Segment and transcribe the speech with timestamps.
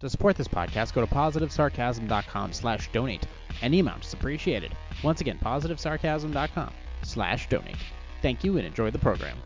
[0.00, 3.26] To support this podcast, go to positivesarcasm.com slash donate.
[3.62, 4.72] Any amount is appreciated.
[5.02, 7.76] Once again, positivesarcasm.com slash donate.
[8.22, 9.36] Thank you and enjoy the program.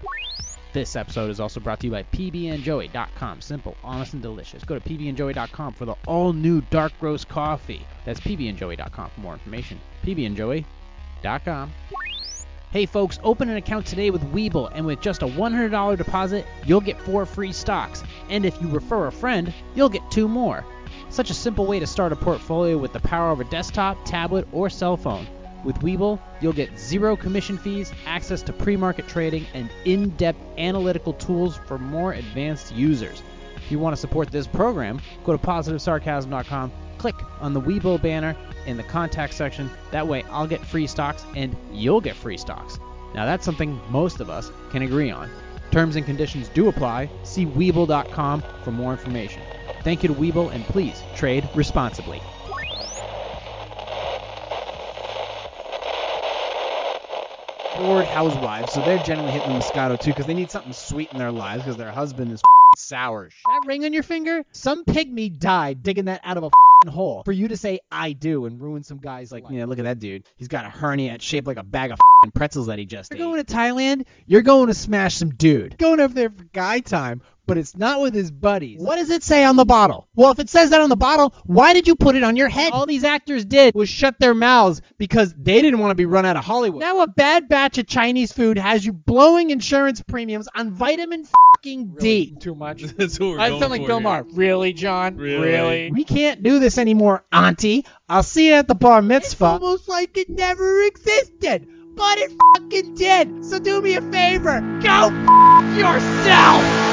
[0.74, 3.40] This episode is also brought to you by pbnjoey.com.
[3.40, 4.64] Simple, honest, and delicious.
[4.64, 7.86] Go to pbnjoey.com for the all-new dark roast coffee.
[8.04, 9.80] That's pbnjoey.com for more information.
[10.02, 11.72] pbnjoey.com.
[12.72, 16.80] Hey folks, open an account today with Webull, and with just a $100 deposit, you'll
[16.80, 18.02] get four free stocks.
[18.30, 20.64] And if you refer a friend, you'll get two more.
[21.10, 24.48] Such a simple way to start a portfolio with the power of a desktop, tablet,
[24.52, 25.26] or cell phone.
[25.64, 30.40] With Webull, you'll get zero commission fees, access to pre market trading, and in depth
[30.56, 33.22] analytical tools for more advanced users.
[33.54, 38.36] If you want to support this program, go to positivesarcasm.com, click on the Webull banner
[38.64, 39.68] in the contact section.
[39.90, 42.78] That way, I'll get free stocks and you'll get free stocks.
[43.12, 45.28] Now, that's something most of us can agree on.
[45.72, 47.10] Terms and conditions do apply.
[47.24, 49.42] See Webull.com for more information.
[49.82, 52.22] Thank you to Webull, and please trade responsibly.
[57.78, 61.18] bored housewives, so they're generally hitting the Moscato too because they need something sweet in
[61.18, 62.40] their lives because their husband is
[62.76, 63.30] sour.
[63.46, 64.44] That ring on your finger?
[64.52, 66.50] Some pygmy died digging that out of a
[66.88, 69.84] hole for you to say I do and ruin some guys like, yeah, look at
[69.84, 70.24] that dude.
[70.36, 71.98] He's got a hernia shaped like a bag of
[72.34, 73.22] pretzels that he just You're ate.
[73.22, 74.06] going to Thailand?
[74.26, 75.78] You're going to smash some dude.
[75.78, 78.80] Going over there for guy time, but it's not with his buddies.
[78.80, 80.08] What does it say on the bottle?
[80.14, 82.48] Well, if it says that on the bottle, why did you put it on your
[82.48, 82.72] head?
[82.72, 86.24] All these actors did was shut their mouths because they didn't want to be run
[86.24, 86.80] out of Hollywood.
[86.80, 91.96] Now a bad batch of Chinese food has you blowing insurance premiums on vitamin fucking
[91.98, 92.34] D.
[92.38, 92.82] Too much.
[92.96, 94.02] That's what we're I going sound like for Bill here.
[94.04, 94.26] Maher.
[94.32, 95.16] Really, John?
[95.16, 95.90] Really?
[95.92, 97.84] We can't do this anymore, Auntie.
[98.08, 99.54] I'll see you at the bar mitzvah.
[99.56, 103.44] It's almost like it never existed, but it fucking did.
[103.44, 104.60] So do me a favor.
[104.82, 106.91] Go f- yourself.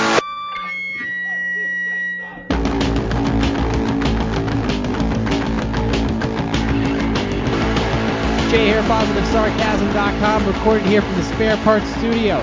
[8.50, 12.40] Jay here, PositiveSarcasm.com, recorded here from the Spare Parts Studio.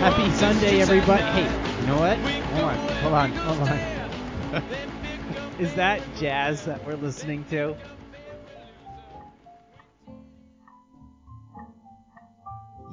[0.00, 1.22] Happy Sunday, everybody.
[1.22, 2.18] Hey, you know what?
[2.18, 4.64] Hold on, hold on, hold on.
[5.60, 7.76] Is that jazz that we're listening to?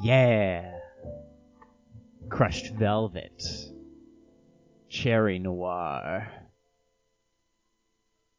[0.04, 0.72] Yeah.
[2.30, 3.44] Crushed Velvet.
[4.88, 6.32] Cherry Noir.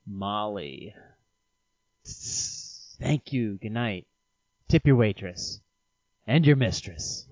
[0.07, 0.95] Molly.
[2.05, 3.59] Thank you.
[3.61, 4.07] Good night.
[4.73, 5.61] Tip your waitress
[6.27, 7.27] and your mistress.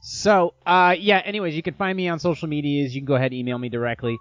[0.00, 1.20] So, uh, yeah.
[1.22, 2.94] Anyways, you can find me on social medias.
[2.94, 4.16] You can go ahead and email me directly.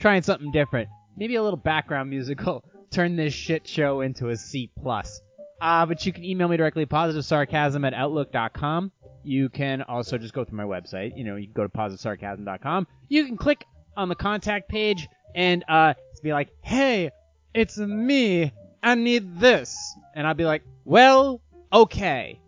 [0.00, 0.88] Trying something different.
[1.16, 2.64] Maybe a little background musical.
[2.90, 5.20] Turn this shit show into a C plus.
[5.60, 8.90] Uh, but you can email me directly, positivesarcasm at outlook.com.
[9.22, 11.16] You can also just go through my website.
[11.16, 12.88] You know, you can go to positivesarcasm.com.
[13.08, 13.64] You can click
[13.96, 17.12] on the contact page and uh, be like, hey,
[17.54, 18.52] it's me.
[18.82, 19.76] I need this.
[20.14, 21.40] And I'll be like, well,
[21.72, 22.40] okay.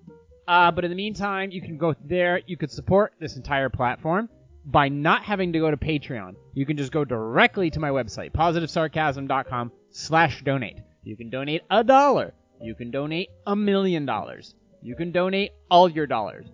[0.49, 2.41] Uh, but in the meantime, you can go there.
[2.47, 4.29] You could support this entire platform
[4.65, 6.35] by not having to go to Patreon.
[6.55, 10.79] You can just go directly to my website, positivesarcasm.com slash donate.
[11.05, 12.35] You can donate a dollar.
[12.61, 14.55] You can donate a million dollars.
[14.83, 16.47] You can donate all your dollars.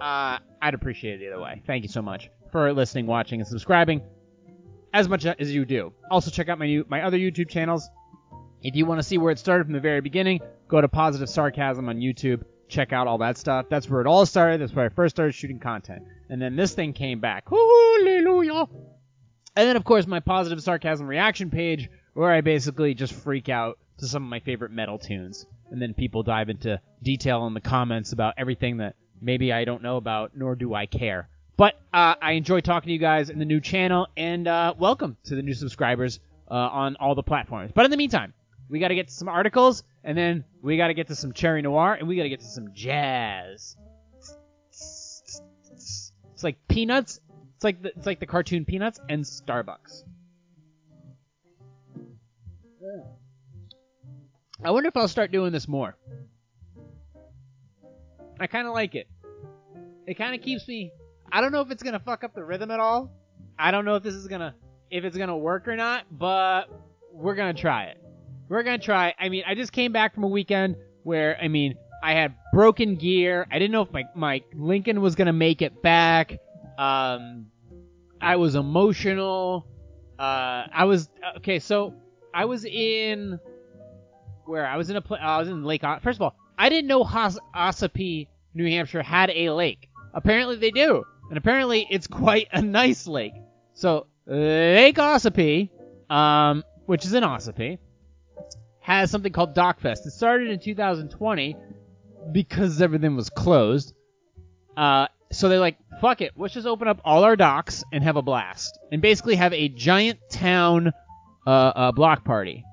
[0.00, 1.62] Uh, I'd appreciate it either way.
[1.66, 4.02] Thank you so much for listening, watching, and subscribing
[4.92, 5.92] as much as you do.
[6.10, 7.88] Also, check out my new, my other YouTube channels.
[8.62, 11.30] If you want to see where it started from the very beginning, go to Positive
[11.30, 12.44] Sarcasm on YouTube.
[12.68, 13.66] Check out all that stuff.
[13.70, 14.60] That's where it all started.
[14.60, 16.02] That's where I first started shooting content.
[16.28, 17.48] And then this thing came back.
[17.48, 18.66] Hallelujah.
[19.56, 23.78] And then, of course, my Positive Sarcasm reaction page, where I basically just freak out
[23.98, 25.46] to some of my favorite metal tunes.
[25.70, 29.82] And then people dive into detail in the comments about everything that maybe I don't
[29.82, 31.28] know about, nor do I care.
[31.56, 35.16] But uh, I enjoy talking to you guys in the new channel, and uh, welcome
[35.24, 37.72] to the new subscribers uh, on all the platforms.
[37.74, 38.34] But in the meantime,
[38.70, 41.32] we got to get to some articles, and then we got to get to some
[41.32, 43.76] Cherry Noir, and we got to get to some jazz.
[44.70, 47.20] It's like Peanuts.
[47.56, 50.04] It's like the, it's like the cartoon Peanuts and Starbucks.
[54.64, 55.96] I wonder if I'll start doing this more.
[58.38, 59.08] I kind of like it.
[60.06, 60.92] It kind of keeps me
[61.32, 63.10] I don't know if it's gonna fuck up the rhythm at all.
[63.58, 64.54] I don't know if this is gonna
[64.90, 66.64] if it's gonna work or not, but
[67.12, 67.99] we're gonna try it.
[68.50, 69.14] We're gonna try.
[69.16, 70.74] I mean, I just came back from a weekend
[71.04, 73.46] where I mean I had broken gear.
[73.48, 76.32] I didn't know if my my Lincoln was gonna make it back.
[76.76, 77.46] Um,
[78.20, 79.68] I was emotional.
[80.18, 81.60] Uh, I was okay.
[81.60, 81.94] So
[82.34, 83.38] I was in
[84.46, 85.82] where I was in a pla- I was in Lake.
[86.02, 89.88] First of all, I didn't know Ossipee, New Hampshire, had a lake.
[90.12, 93.34] Apparently they do, and apparently it's quite a nice lake.
[93.74, 95.70] So Lake Ossipee,
[96.10, 97.78] um, which is in Ossipee,
[98.98, 100.06] has something called Dockfest.
[100.06, 101.56] It started in 2020
[102.32, 103.94] because everything was closed.
[104.76, 108.16] Uh, so they're like, fuck it, let's just open up all our docks and have
[108.16, 110.92] a blast, and basically have a giant town
[111.46, 112.64] uh, uh, block party.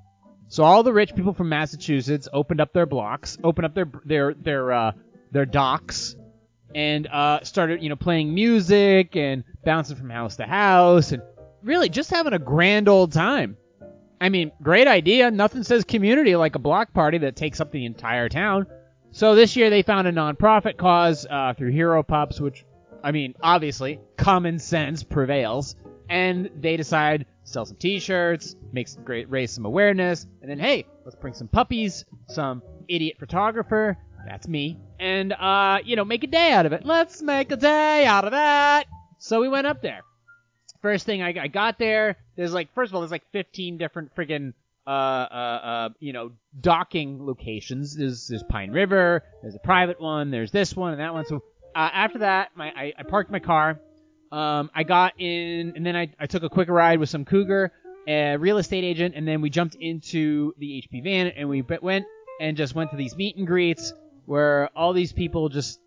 [0.50, 4.34] So all the rich people from Massachusetts opened up their blocks, opened up their their
[4.34, 4.92] their uh,
[5.32, 6.16] their docks,
[6.74, 11.22] and uh, started you know playing music and bouncing from house to house, and
[11.64, 13.58] really just having a grand old time.
[14.20, 15.30] I mean, great idea.
[15.32, 18.68] Nothing says community like a block party that takes up the entire town.
[19.12, 22.66] So this year they found a nonprofit cause uh, through Hero Pups, which,
[23.04, 25.76] I mean, obviously common sense prevails,
[26.10, 30.86] and they decide sell some T-shirts, make some great, raise some awareness, and then hey,
[31.06, 33.98] let's bring some puppies, some idiot photographer,
[34.28, 36.86] that's me, and uh, you know, make a day out of it.
[36.86, 38.88] Let's make a day out of that.
[39.20, 40.02] So we went up there.
[40.82, 44.16] First thing I, I got there, there's like, first of all, there's like 15 different
[44.16, 44.54] friggin'
[44.86, 47.96] uh, uh, uh, you know, docking locations.
[47.96, 51.26] There's, there's Pine River, there's a private one, there's this one and that one.
[51.26, 51.44] So
[51.76, 53.80] uh, after that, my I, I parked my car.
[54.32, 57.72] Um, I got in, and then I, I took a quick ride with some cougar,
[58.08, 62.06] a real estate agent, and then we jumped into the HP van and we went
[62.40, 63.94] and just went to these meet and greets
[64.26, 65.80] where all these people just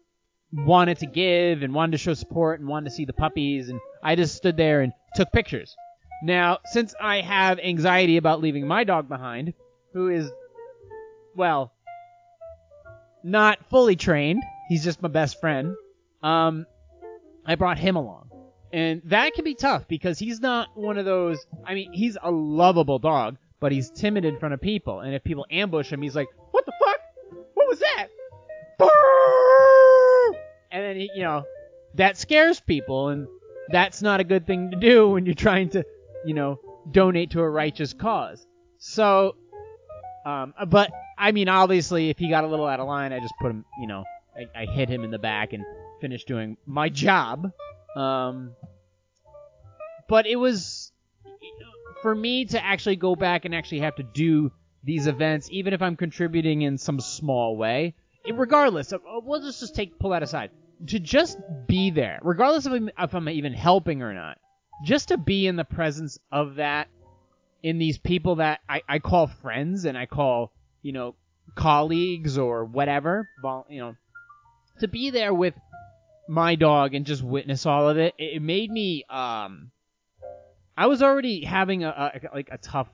[0.52, 3.80] wanted to give and wanted to show support and wanted to see the puppies, and
[4.02, 5.76] I just stood there and took pictures.
[6.22, 9.54] Now, since I have anxiety about leaving my dog behind,
[9.94, 10.30] who is,
[11.34, 11.72] well,
[13.22, 15.74] not fully trained, he's just my best friend,
[16.22, 16.66] um,
[17.46, 18.30] I brought him along.
[18.72, 22.30] And that can be tough because he's not one of those, I mean, he's a
[22.30, 25.00] lovable dog, but he's timid in front of people.
[25.00, 27.00] And if people ambush him, he's like, what the fuck?
[27.54, 28.08] What was that?
[30.72, 31.44] And then, you know,
[31.94, 33.26] that scares people, and
[33.70, 35.84] that's not a good thing to do when you're trying to
[36.24, 38.46] you know, donate to a righteous cause.
[38.78, 39.36] So,
[40.24, 43.34] um, but I mean, obviously, if he got a little out of line, I just
[43.40, 44.04] put him, you know,
[44.36, 45.64] I, I hit him in the back and
[46.00, 47.50] finished doing my job.
[47.96, 48.52] Um,
[50.08, 50.92] but it was
[52.02, 54.50] for me to actually go back and actually have to do
[54.82, 57.94] these events, even if I'm contributing in some small way.
[58.30, 60.50] Regardless, of, we'll just just take pull that aside.
[60.86, 64.38] To just be there, regardless of if I'm even helping or not,
[64.84, 66.88] just to be in the presence of that
[67.62, 71.14] in these people that I, I call friends and I call, you know,
[71.54, 73.28] colleagues or whatever,
[73.68, 73.96] you know,
[74.78, 75.54] to be there with
[76.28, 79.70] my dog and just witness all of it, it, made me, um,
[80.76, 82.88] I was already having a, a like a tough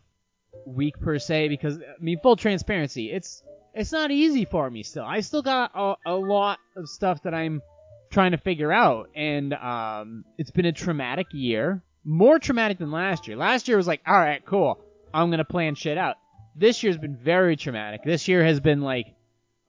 [0.67, 3.43] week per se because I mean full transparency, it's
[3.75, 5.05] it's not easy for me still.
[5.05, 7.63] I still got a, a lot of stuff that I'm
[8.11, 9.11] trying to figure out.
[9.15, 13.37] And um, it's been a traumatic year, more traumatic than last year.
[13.37, 14.81] Last year was like, all right, cool,
[15.13, 16.17] I'm gonna plan shit out.
[16.55, 18.03] This year's been very traumatic.
[18.05, 19.07] This year has been like,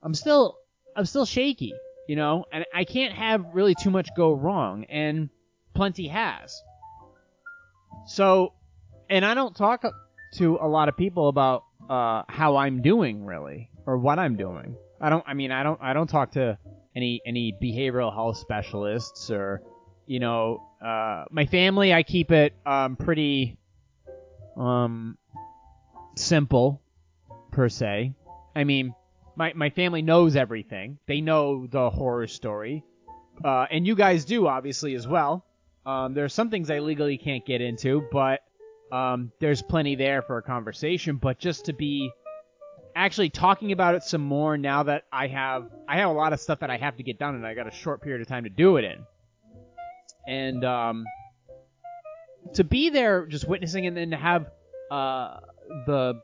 [0.02, 0.58] I'm still,
[0.96, 1.74] I'm still shaky,
[2.08, 5.30] you know, and I can't have really too much go wrong, and
[5.74, 6.62] plenty has.
[8.06, 8.54] So,
[9.10, 9.84] and I don't talk
[10.36, 14.76] to a lot of people about uh, how I'm doing really or what I'm doing.
[15.00, 15.24] I don't.
[15.28, 15.80] I mean, I don't.
[15.82, 16.58] I don't talk to
[16.98, 19.62] any any behavioral health specialists or
[20.08, 23.58] you know uh, my family I keep it um, pretty
[24.58, 25.18] um,
[26.16, 26.82] simple
[27.52, 28.14] per se.
[28.56, 28.96] I mean
[29.36, 30.98] my my family knows everything.
[31.06, 32.84] They know the horror story,
[33.46, 35.46] uh, and you guys do obviously as well.
[35.86, 38.42] Um, there are some things I legally can't get into, but
[38.92, 41.18] um, there's plenty there for a conversation.
[41.18, 42.12] But just to be
[43.06, 46.40] actually talking about it some more now that I have I have a lot of
[46.40, 48.44] stuff that I have to get done and I got a short period of time
[48.44, 49.06] to do it in.
[50.28, 51.06] And um,
[52.56, 54.52] to be there just witnessing and then to have
[54.92, 55.40] uh,
[55.86, 56.22] the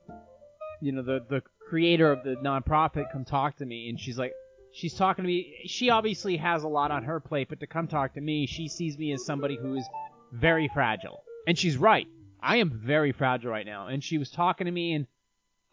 [0.82, 4.34] you know the the creator of the nonprofit come talk to me and she's like
[4.74, 7.88] she's talking to me she obviously has a lot on her plate but to come
[7.88, 9.88] talk to me she sees me as somebody who is
[10.34, 11.24] very fragile.
[11.48, 12.08] And she's right.
[12.42, 13.88] I am very fragile right now.
[13.88, 15.08] And she was talking to me and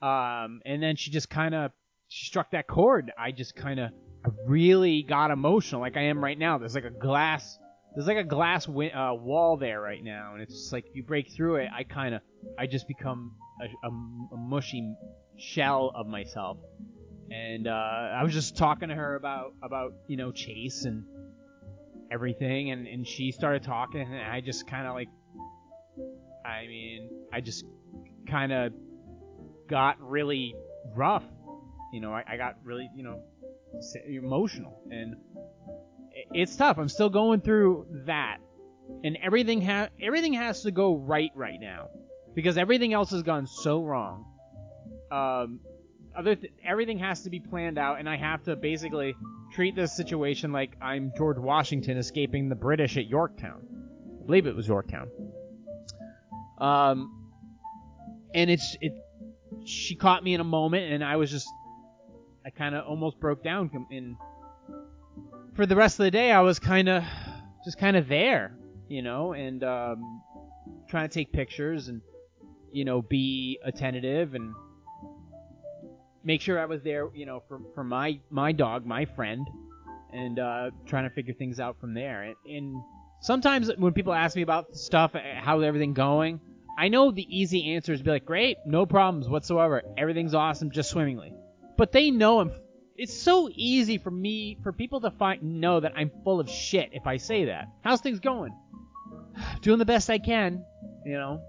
[0.02, 1.73] um, and then she just kind of
[2.09, 3.12] she struck that chord.
[3.19, 3.90] I just kind of
[4.47, 6.59] really got emotional, like I am right now.
[6.59, 7.59] There's like a glass,
[7.95, 11.30] there's like a glass uh, wall there right now, and it's just like you break
[11.30, 11.69] through it.
[11.75, 12.23] I kind of,
[12.59, 13.90] I just become a, a,
[14.35, 14.95] a, mushy
[15.38, 16.59] shell of myself.
[17.30, 21.04] And uh, I was just talking to her about about you know Chase and
[22.11, 25.09] everything, and and she started talking, and I just kind of like,
[26.45, 27.64] I mean, I just
[28.26, 28.73] kind of
[29.71, 30.55] got really
[30.95, 31.25] rough.
[31.93, 33.23] You know, I, I got really, you know,
[34.07, 35.17] emotional, and
[36.33, 36.79] it's tough.
[36.79, 38.39] I'm still going through that,
[39.05, 41.89] and everything ha- everything has to go right right now
[42.35, 44.27] because everything else has gone so wrong.
[45.11, 45.61] Um,
[46.17, 49.15] other th- everything has to be planned out, and I have to basically
[49.53, 53.67] treat this situation like I'm George Washington escaping the British at Yorktown.
[54.23, 55.09] I believe it was Yorktown.
[56.59, 57.21] Um,
[58.35, 58.93] and it's it.
[59.64, 61.49] She caught me in a moment, and I was just,
[62.45, 63.71] I kind of almost broke down.
[63.90, 64.17] And
[65.55, 67.05] for the rest of the day, I was kind of,
[67.64, 68.57] just kind of there,
[68.88, 70.23] you know, and um,
[70.88, 72.00] trying to take pictures and,
[72.73, 74.55] you know, be attentive and
[76.25, 79.47] make sure I was there, you know, for for my my dog, my friend,
[80.12, 82.23] and uh, trying to figure things out from there.
[82.23, 82.83] And, and
[83.21, 86.40] sometimes when people ask me about stuff, uh, how's everything going,
[86.79, 90.91] I know the easy answer is be like, great, no problems whatsoever, everything's awesome, just
[90.91, 91.35] swimmingly.
[91.77, 92.53] But they know I'm.
[92.97, 96.91] It's so easy for me, for people to find know that I'm full of shit
[96.93, 97.69] if I say that.
[97.83, 98.55] How's things going?
[99.62, 100.65] Doing the best I can,
[101.07, 101.43] you know,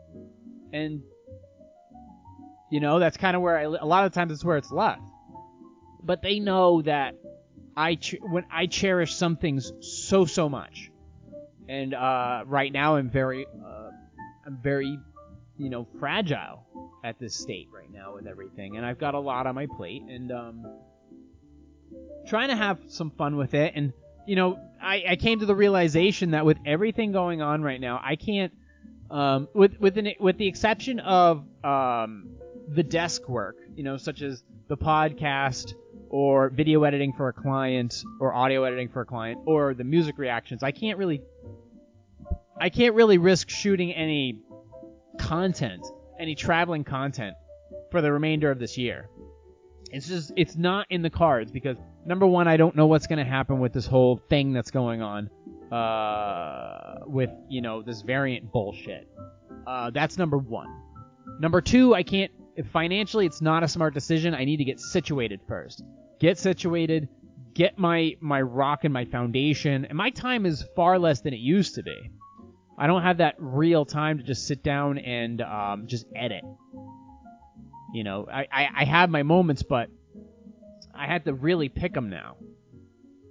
[0.72, 1.02] and
[2.70, 3.64] you know that's kind of where I.
[3.64, 5.02] A lot of times it's where it's left.
[6.04, 7.16] But they know that
[7.76, 10.92] I when I cherish some things so so much,
[11.68, 13.90] and uh, right now I'm very uh,
[14.46, 14.98] I'm very
[15.62, 16.66] you know fragile
[17.04, 20.02] at this state right now with everything, and I've got a lot on my plate,
[20.02, 20.66] and um,
[22.28, 23.94] trying to have some fun with it, and
[24.26, 28.02] you know I, I came to the realization that with everything going on right now,
[28.04, 28.52] I can't
[29.12, 32.32] um, with with an, with the exception of um,
[32.68, 35.76] the desk work, you know, such as the podcast
[36.10, 40.18] or video editing for a client or audio editing for a client or the music
[40.18, 41.22] reactions, I can't really
[42.60, 44.40] I can't really risk shooting any
[45.22, 45.86] content,
[46.20, 47.36] any traveling content
[47.92, 49.10] for the remainder of this year.
[49.92, 53.20] It's just it's not in the cards because number one, I don't know what's going
[53.20, 55.30] to happen with this whole thing that's going on
[55.72, 59.08] uh, with you know this variant bullshit.
[59.68, 60.68] Uh, that's number one.
[61.40, 62.32] Number two, I can't
[62.72, 64.34] financially it's not a smart decision.
[64.34, 65.84] I need to get situated first.
[66.20, 67.10] Get situated,
[67.54, 71.40] get my my rock and my foundation, and my time is far less than it
[71.40, 72.12] used to be.
[72.82, 76.44] I don't have that real time to just sit down and um, just edit.
[77.94, 79.92] You know, I, I, I have my moments, but
[80.92, 82.38] I have to really pick them now.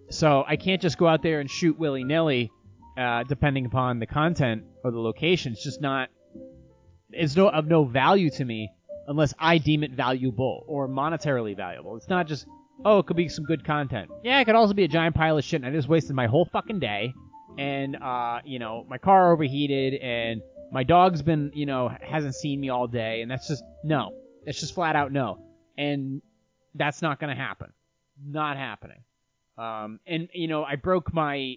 [0.08, 2.52] So I can't just go out there and shoot willy nilly,
[2.96, 5.54] uh, depending upon the content or the location.
[5.54, 6.10] It's just not.
[7.10, 8.70] It's no of no value to me
[9.08, 11.96] unless I deem it valuable or monetarily valuable.
[11.96, 12.46] It's not just
[12.84, 14.12] oh, it could be some good content.
[14.22, 16.28] Yeah, it could also be a giant pile of shit, and I just wasted my
[16.28, 17.12] whole fucking day.
[17.58, 20.42] And uh, you know, my car overheated, and
[20.72, 24.14] my dog's been, you know, hasn't seen me all day, and that's just no.
[24.46, 25.38] It's just flat out no.
[25.76, 26.22] And
[26.74, 27.72] that's not gonna happen.
[28.24, 29.02] Not happening.
[29.58, 31.56] Um, and you know, I broke my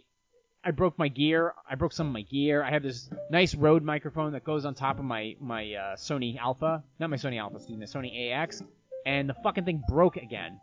[0.64, 1.54] I broke my gear.
[1.70, 2.64] I broke some of my gear.
[2.64, 6.38] I have this nice Rode microphone that goes on top of my my uh, Sony
[6.38, 8.64] Alpha, not my Sony Alpha, excuse me, Sony AX,
[9.06, 10.60] and the fucking thing broke again.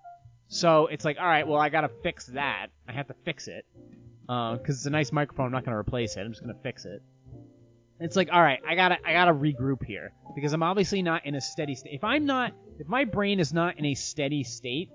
[0.49, 2.69] So it's like, all right, well, I gotta fix that.
[2.89, 3.65] I have to fix it
[4.31, 5.47] because it's a nice microphone.
[5.47, 6.21] I'm not gonna replace it.
[6.21, 7.03] I'm just gonna fix it.
[7.99, 11.35] It's like, all right, I gotta I gotta regroup here because I'm obviously not in
[11.35, 11.95] a steady state.
[11.95, 14.91] If I'm not, if my brain is not in a steady state,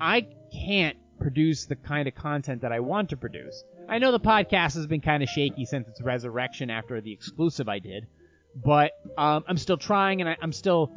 [0.00, 3.64] I can't produce the kind of content that I want to produce.
[3.88, 7.68] I know the podcast has been kind of shaky since its resurrection after the exclusive
[7.68, 8.06] I did,
[8.54, 10.92] but um, I'm still trying, and I, I'm still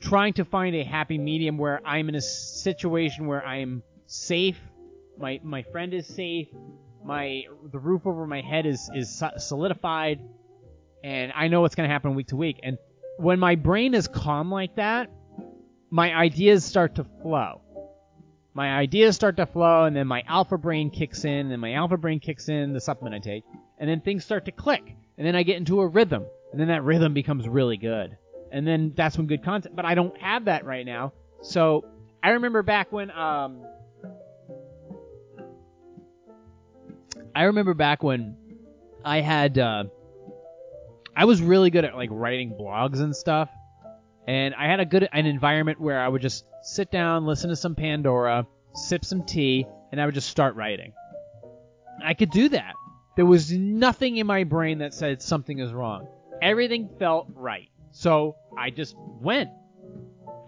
[0.00, 4.60] trying to find a happy medium where I'm in a situation where I'm safe,
[5.18, 6.48] my my friend is safe,
[7.04, 10.20] my the roof over my head is is solidified,
[11.02, 12.60] and I know what's going to happen week to week.
[12.62, 12.78] And
[13.16, 15.10] when my brain is calm like that,
[15.90, 17.62] my ideas start to flow
[18.54, 21.96] my ideas start to flow, and then my alpha brain kicks in, and my alpha
[21.96, 23.44] brain kicks in, the supplement I take,
[23.78, 26.68] and then things start to click, and then I get into a rhythm, and then
[26.68, 28.16] that rhythm becomes really good,
[28.50, 29.74] and then that's when good content.
[29.74, 31.86] But I don't have that right now, so
[32.22, 33.62] I remember back when um,
[37.34, 38.36] I remember back when
[39.04, 39.84] I had uh,
[41.16, 43.48] I was really good at like writing blogs and stuff,
[44.26, 47.56] and I had a good an environment where I would just sit down, listen to
[47.56, 50.92] some Pandora, sip some tea, and I would just start writing.
[52.04, 52.74] I could do that.
[53.16, 56.08] There was nothing in my brain that said something is wrong.
[56.40, 57.68] Everything felt right.
[57.92, 59.50] So I just went.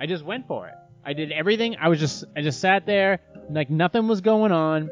[0.01, 0.75] I just went for it.
[1.05, 1.77] I did everything.
[1.79, 4.91] I was just I just sat there like nothing was going on,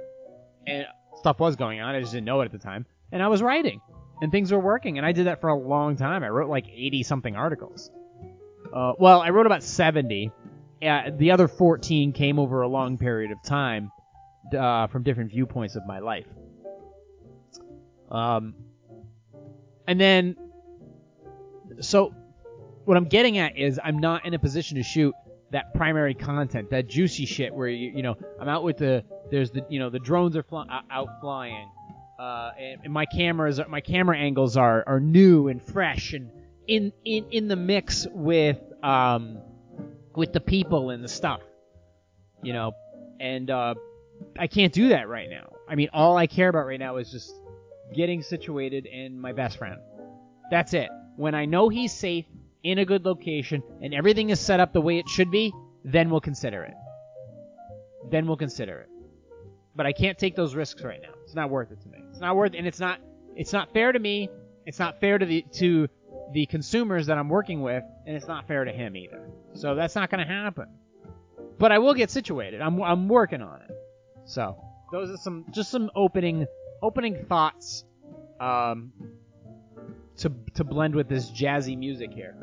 [0.67, 0.87] and
[1.23, 1.95] stuff was going on.
[1.95, 3.81] I just didn't know it at the time, and I was writing,
[4.21, 4.99] and things were working.
[4.99, 6.23] And I did that for a long time.
[6.23, 7.91] I wrote like 80 something articles.
[8.73, 10.33] Uh, well, I wrote about 70.
[10.83, 13.93] Uh, the other 14 came over a long period of time
[14.57, 16.27] uh, from different viewpoints of my life.
[18.11, 18.55] Um,
[19.87, 20.37] and then,
[21.81, 22.13] so
[22.85, 25.15] what I'm getting at is I'm not in a position to shoot
[25.53, 29.51] that primary content, that juicy shit where you you know I'm out with the there's
[29.51, 31.69] the you know the drones are fly, out flying,
[32.21, 36.31] uh, and, and my cameras my camera angles are are new and fresh and
[36.69, 39.39] in in in the mix with um
[40.15, 41.41] with the people and the stuff,
[42.43, 42.73] you know,
[43.19, 43.75] and uh,
[44.39, 45.51] I can't do that right now.
[45.67, 47.35] I mean, all I care about right now is just
[47.95, 49.81] getting situated and my best friend.
[50.51, 50.91] That's it.
[51.17, 52.27] When I know he's safe
[52.63, 56.11] in a good location and everything is set up the way it should be, then
[56.11, 56.75] we'll consider it.
[58.11, 58.89] Then we'll consider it.
[59.75, 61.15] But I can't take those risks right now.
[61.25, 61.99] It's not worth it to me.
[62.11, 63.01] It's not worth and it's not
[63.35, 64.29] it's not fair to me.
[64.67, 65.89] It's not fair to the to
[66.33, 69.29] the consumers that I'm working with, and it's not fair to him either.
[69.55, 70.67] So that's not going to happen.
[71.59, 72.61] But I will get situated.
[72.61, 73.71] I'm I'm working on it.
[74.25, 74.57] So
[74.91, 76.47] those are some just some opening
[76.83, 77.85] opening thoughts
[78.41, 78.93] um,
[80.19, 82.37] to to blend with this jazzy music here.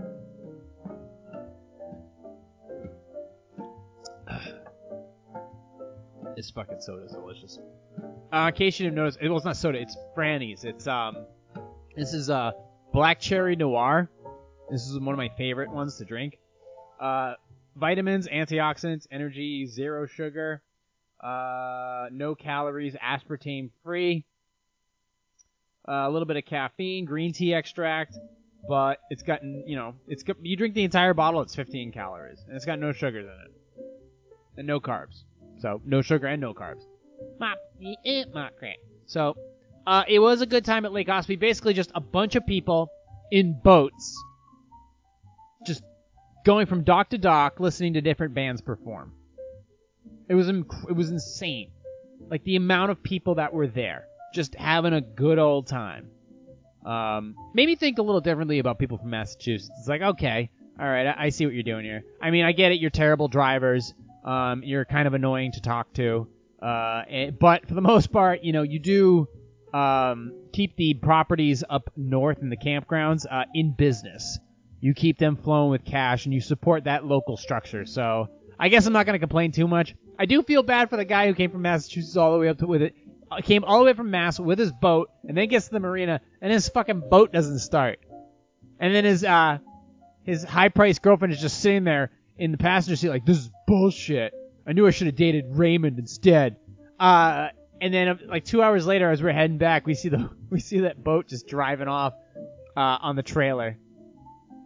[6.40, 7.60] This fucking soda is delicious.
[8.32, 9.78] Uh, in case you didn't notice, it, it's not soda.
[9.78, 10.64] It's Franny's.
[10.64, 11.26] It's um,
[11.98, 12.52] this is uh,
[12.94, 14.10] black cherry noir.
[14.72, 16.38] This is one of my favorite ones to drink.
[16.98, 17.34] Uh,
[17.76, 20.62] vitamins, antioxidants, energy, zero sugar,
[21.22, 24.24] uh, no calories, aspartame free.
[25.86, 28.18] Uh, a little bit of caffeine, green tea extract,
[28.66, 32.56] but it's gotten you know it's you drink the entire bottle, it's 15 calories, and
[32.56, 33.86] it's got no sugars in it,
[34.56, 35.24] and no carbs.
[35.60, 36.84] So no sugar and no carbs.
[37.40, 37.58] Mop,
[38.34, 38.78] mop crack.
[39.06, 39.36] So
[39.86, 41.40] uh, it was a good time at Lake Ossipee.
[41.40, 42.90] Basically, just a bunch of people
[43.32, 44.24] in boats,
[45.66, 45.84] just
[46.46, 49.14] going from dock to dock, listening to different bands perform.
[50.28, 51.72] It was inc- it was insane,
[52.30, 56.10] like the amount of people that were there, just having a good old time.
[56.86, 59.72] Um, made me think a little differently about people from Massachusetts.
[59.80, 60.50] It's like, okay,
[60.80, 62.04] all right, I, I see what you're doing here.
[62.22, 62.80] I mean, I get it.
[62.80, 63.94] You're terrible drivers.
[64.24, 66.28] Um, you're kind of annoying to talk to.
[66.62, 69.28] Uh, and, but for the most part, you know, you do
[69.74, 74.40] um, keep the properties up north in the campgrounds uh, in business.
[74.82, 77.86] You keep them flowing with cash, and you support that local structure.
[77.86, 78.28] So
[78.60, 79.96] I guess I'm not going to complain too much.
[80.18, 82.58] I do feel bad for the guy who came from Massachusetts all the way up
[82.60, 82.96] to with it.
[83.32, 85.80] uh, Came all the way from Mass with his boat, and then gets to the
[85.80, 88.00] marina, and his fucking boat doesn't start.
[88.80, 89.60] And then his uh,
[90.24, 94.34] his high-priced girlfriend is just sitting there in the passenger seat, like, this is bullshit.
[94.66, 96.58] I knew I should have dated Raymond instead.
[97.00, 100.30] Uh, and then uh, like two hours later, as we're heading back, we see the
[100.50, 102.14] we see that boat just driving off
[102.76, 103.78] uh, on the trailer,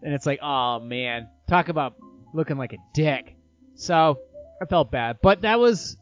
[0.02, 1.96] and it's like, oh man, talk about
[2.34, 3.36] looking like a dick.
[3.76, 4.20] So
[4.62, 5.98] I felt bad, but that was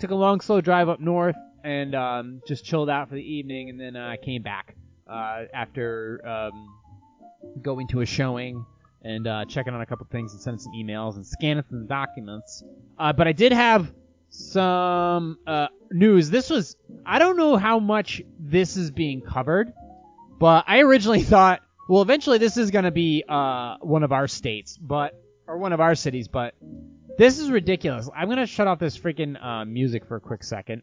[0.00, 3.70] took a long, slow drive up north and um, just chilled out for the evening,
[3.70, 4.74] and then I uh, came back
[5.08, 6.68] uh, after um,
[7.62, 8.66] going to a showing
[9.02, 12.62] and uh, checking on a couple things and sending some emails and scanning some documents.
[12.98, 13.92] Uh, but I did have
[14.28, 16.30] some uh, news.
[16.30, 19.72] This was I don't know how much this is being covered,
[20.38, 24.76] but I originally thought, well, eventually this is gonna be uh, one of our states,
[24.76, 25.14] but
[25.46, 26.54] or one of our cities, but
[27.18, 28.08] this is ridiculous.
[28.14, 30.82] I'm gonna shut off this freaking uh, music for a quick second,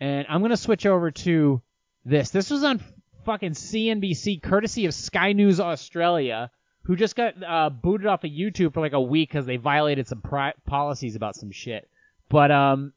[0.00, 1.62] and I'm gonna switch over to
[2.04, 2.30] this.
[2.30, 2.80] This was on
[3.24, 6.50] fucking CNBC, courtesy of Sky News Australia
[6.86, 10.06] who just got uh, booted off of YouTube for like a week because they violated
[10.06, 11.88] some pri- policies about some shit.
[12.28, 12.92] But um,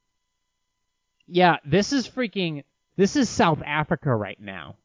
[1.27, 2.63] yeah, this is freaking.
[2.95, 4.75] This is South Africa right now.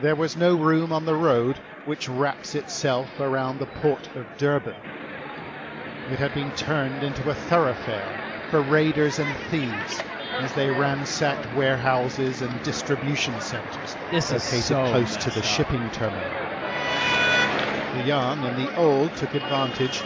[0.00, 4.74] There was no room on the road which wraps itself around the port of Durban.
[6.10, 10.00] It had been turned into a thoroughfare for raiders and thieves
[10.40, 15.44] as they ransacked warehouses and distribution centers This is located so close to the up.
[15.44, 16.57] shipping terminal.
[17.98, 20.00] The young and the old took advantage,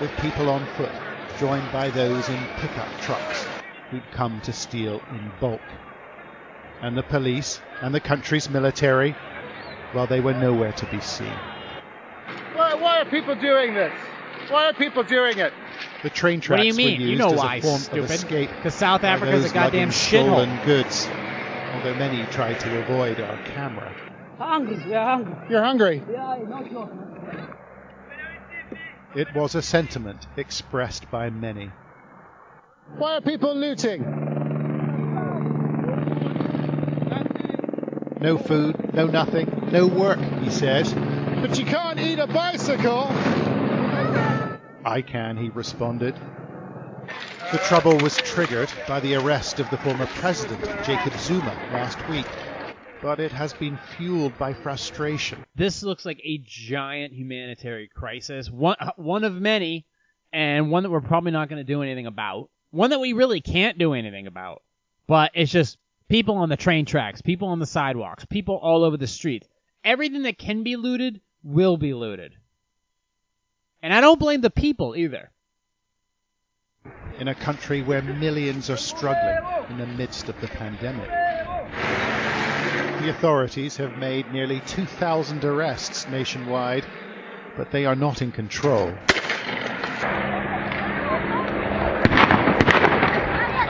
[0.00, 0.90] with people on foot,
[1.38, 3.46] joined by those in pickup trucks
[3.90, 5.60] who'd come to steal in bulk.
[6.82, 9.14] And the police and the country's military,
[9.94, 11.32] well, they were nowhere to be seen.
[12.54, 13.92] Why, why are people doing this?
[14.48, 15.52] Why are people doing it?
[16.02, 17.00] The train What tracks do you mean?
[17.00, 18.04] were You used know as why, a form stupid.
[18.04, 20.64] of escape Because South by Africa's a goddamn lugging stolen shithole.
[20.64, 21.08] goods,
[21.74, 23.94] although many tried to avoid our camera.
[24.38, 25.34] Hungry, we are hungry.
[25.50, 26.02] You're hungry.
[26.10, 26.92] Yeah, no joke.
[29.14, 31.72] It was a sentiment expressed by many.
[32.98, 34.02] Why are people looting?
[38.20, 40.84] No food, no nothing, no work, he said.
[41.40, 43.06] But you can't eat a bicycle.
[44.84, 46.14] I can, he responded.
[47.50, 52.26] The trouble was triggered by the arrest of the former president, Jacob Zuma, last week.
[53.02, 55.44] But it has been fueled by frustration.
[55.54, 59.86] This looks like a giant humanitarian crisis, one uh, one of many,
[60.32, 62.50] and one that we're probably not going to do anything about.
[62.70, 64.62] One that we really can't do anything about.
[65.06, 68.96] But it's just people on the train tracks, people on the sidewalks, people all over
[68.96, 69.48] the streets.
[69.84, 72.34] Everything that can be looted will be looted.
[73.82, 75.30] And I don't blame the people either.
[77.18, 79.38] in a country where millions are struggling
[79.70, 81.27] in the midst of the pandemic.
[83.00, 86.84] The authorities have made nearly 2,000 arrests nationwide,
[87.56, 88.86] but they are not in control.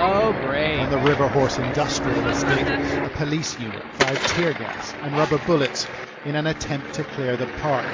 [0.00, 0.78] Oh, great.
[0.78, 2.64] On the River Horse Industrial Estate,
[3.04, 5.86] a police unit fired tear gas and rubber bullets
[6.24, 7.84] in an attempt to clear the park.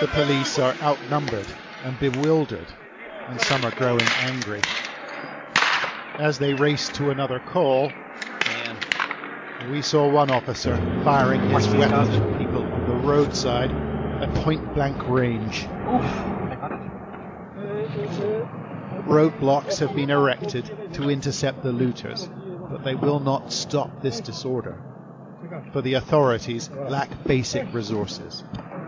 [0.00, 1.46] The police are outnumbered
[1.82, 2.68] and bewildered,
[3.30, 4.60] and some are growing angry.
[6.18, 8.76] As they race to another call, Man.
[9.70, 15.08] we saw one officer firing his weapon at people on the roadside at point blank
[15.08, 15.66] range.
[19.06, 22.28] Roadblocks have been erected to intercept the looters,
[22.68, 24.76] but they will not stop this disorder.
[25.72, 28.42] For the authorities lack basic resources,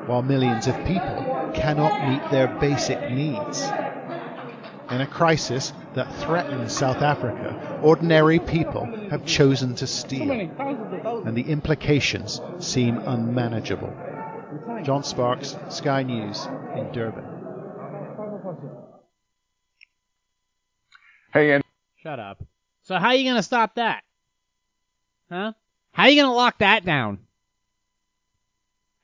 [0.06, 3.70] while millions of people cannot meet their basic needs.
[4.92, 11.44] In a crisis that threatens South Africa, ordinary people have chosen to steal, and the
[11.48, 13.90] implications seem unmanageable.
[14.82, 16.44] John Sparks, Sky News
[16.76, 17.24] in Durban.
[21.32, 21.64] Hey, and
[22.02, 22.42] Shut up.
[22.82, 24.02] So how are you gonna stop that?
[25.30, 25.54] Huh?
[25.92, 27.20] How are you gonna lock that down?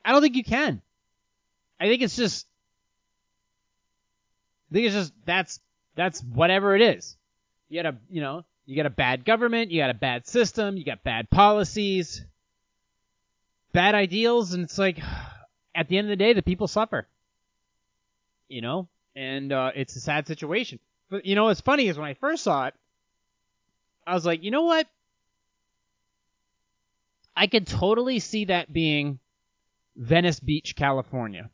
[0.05, 0.83] I don't think you can.
[1.79, 2.45] I think it's just
[4.69, 5.59] I think it's just that's
[5.99, 7.17] that's whatever it is.
[7.67, 10.77] You got a you know, you got a bad government, you got a bad system,
[10.77, 12.23] you got bad policies,
[13.73, 14.99] bad ideals, and it's like
[15.75, 17.05] at the end of the day the people suffer.
[18.47, 18.87] You know?
[19.13, 20.79] And uh, it's a sad situation.
[21.09, 22.73] But you know what's funny is when I first saw it,
[24.07, 24.87] I was like, you know what?
[27.35, 29.19] I could totally see that being
[29.97, 31.49] Venice Beach, California.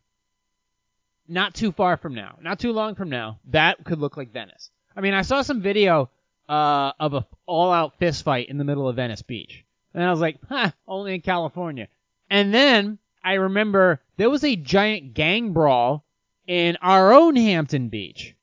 [1.27, 4.69] Not too far from now, not too long from now, that could look like Venice.
[4.95, 6.09] I mean, I saw some video
[6.47, 10.19] uh, of a all-out fist fight in the middle of Venice Beach, and I was
[10.19, 11.87] like, huh, only in California.
[12.29, 16.05] And then I remember there was a giant gang brawl
[16.47, 18.35] in our own Hampton Beach.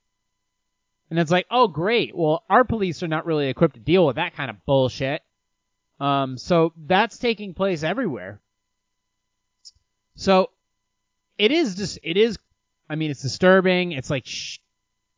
[1.08, 2.16] And it's like, oh, great.
[2.16, 5.22] Well, our police are not really equipped to deal with that kind of bullshit.
[6.00, 8.40] Um, so that's taking place everywhere.
[10.16, 10.50] So
[11.38, 12.38] it is just, it is,
[12.92, 13.92] I mean, it's disturbing.
[13.92, 14.58] It's like, shh,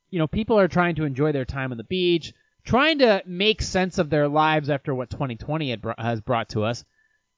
[0.08, 2.32] you know, people are trying to enjoy their time on the beach,
[2.64, 6.62] trying to make sense of their lives after what 2020 had br- has brought to
[6.62, 6.84] us.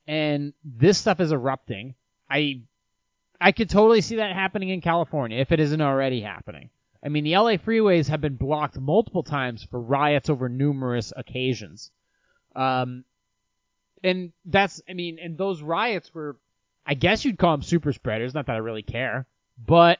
[0.06, 1.94] And this stuff is erupting.
[2.28, 2.60] I,
[3.40, 6.68] I could totally see that happening in California if it isn't already happening.
[7.02, 11.90] I mean, the LA freeways have been blocked multiple times for riots over numerous occasions.
[12.54, 13.04] Um,
[14.04, 16.36] and that's, I mean, and those riots were,
[16.84, 18.34] I guess you'd call them super spreaders.
[18.34, 19.98] Not that I really care, but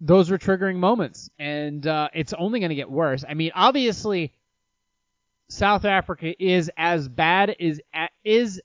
[0.00, 3.24] those were triggering moments, and uh, it's only going to get worse.
[3.28, 4.32] I mean, obviously,
[5.48, 7.80] South Africa is as bad is
[8.24, 8.60] is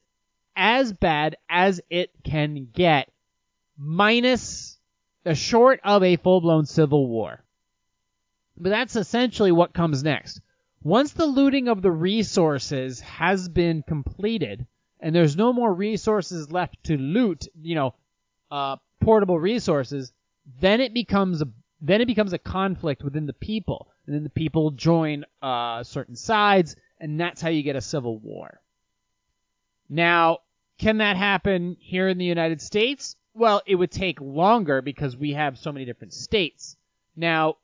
[0.55, 3.11] as bad as it can get,
[3.77, 4.77] minus
[5.23, 7.43] the short of a full blown civil war.
[8.57, 10.41] But that's essentially what comes next.
[10.83, 14.67] Once the looting of the resources has been completed,
[14.99, 17.95] and there's no more resources left to loot, you know,
[18.51, 20.11] uh, portable resources,
[20.59, 21.47] then it becomes a
[21.81, 26.15] then it becomes a conflict within the people, and then the people join uh, certain
[26.15, 28.61] sides, and that's how you get a civil war.
[29.89, 30.39] Now,
[30.77, 33.17] can that happen here in the United States?
[33.33, 36.77] Well, it would take longer because we have so many different states.
[37.17, 37.57] Now,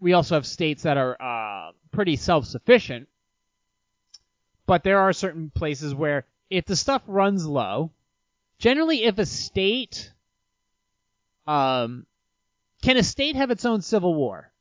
[0.00, 3.08] we also have states that are uh, pretty self-sufficient,
[4.66, 7.90] but there are certain places where if the stuff runs low,
[8.58, 10.12] generally if a state,
[11.46, 12.06] um,
[12.86, 14.52] can a state have its own civil war?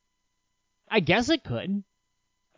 [0.90, 1.84] I guess it could.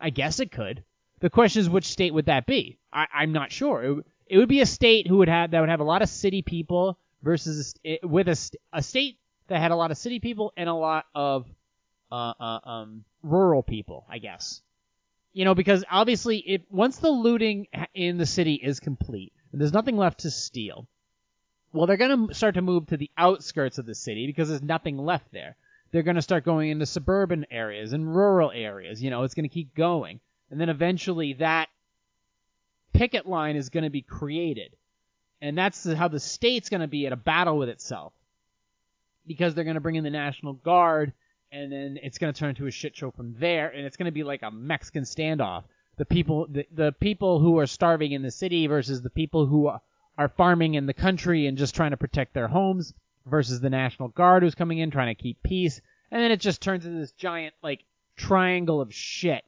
[0.00, 0.82] I guess it could.
[1.20, 2.78] The question is, which state would that be?
[2.90, 3.82] I, I'm not sure.
[3.82, 6.08] It, it would be a state who would have that would have a lot of
[6.08, 10.54] city people versus a, with a, a state that had a lot of city people
[10.56, 11.46] and a lot of
[12.10, 14.62] uh, uh, um, rural people, I guess.
[15.34, 19.74] You know, because obviously, if once the looting in the city is complete and there's
[19.74, 20.88] nothing left to steal,
[21.72, 24.98] well, they're gonna start to move to the outskirts of the city because there's nothing
[24.98, 25.56] left there.
[25.90, 29.02] they're going to start going into suburban areas and rural areas.
[29.02, 30.20] You know, it's going to keep going.
[30.50, 31.68] And then eventually that
[32.92, 34.74] picket line is going to be created.
[35.40, 38.12] And that's how the state's going to be at a battle with itself.
[39.26, 41.12] Because they're going to bring in the National Guard,
[41.52, 44.06] and then it's going to turn into a shit show from there, and it's going
[44.06, 45.64] to be like a Mexican standoff.
[45.96, 49.66] The people, the, the people who are starving in the city versus the people who
[49.66, 49.80] are
[50.26, 52.92] farming in the country and just trying to protect their homes
[53.24, 55.80] versus the National Guard who's coming in trying to keep peace.
[56.10, 57.84] And then it just turns into this giant, like,
[58.16, 59.44] triangle of shit.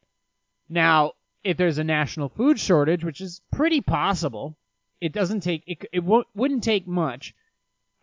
[0.69, 4.55] Now, if there's a national food shortage, which is pretty possible,
[5.01, 7.35] it doesn't take, it, it w- wouldn't take much.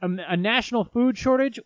[0.01, 1.59] A, a national food shortage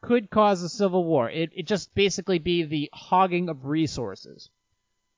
[0.00, 1.28] could cause a civil war.
[1.28, 4.48] It, it just basically be the hogging of resources.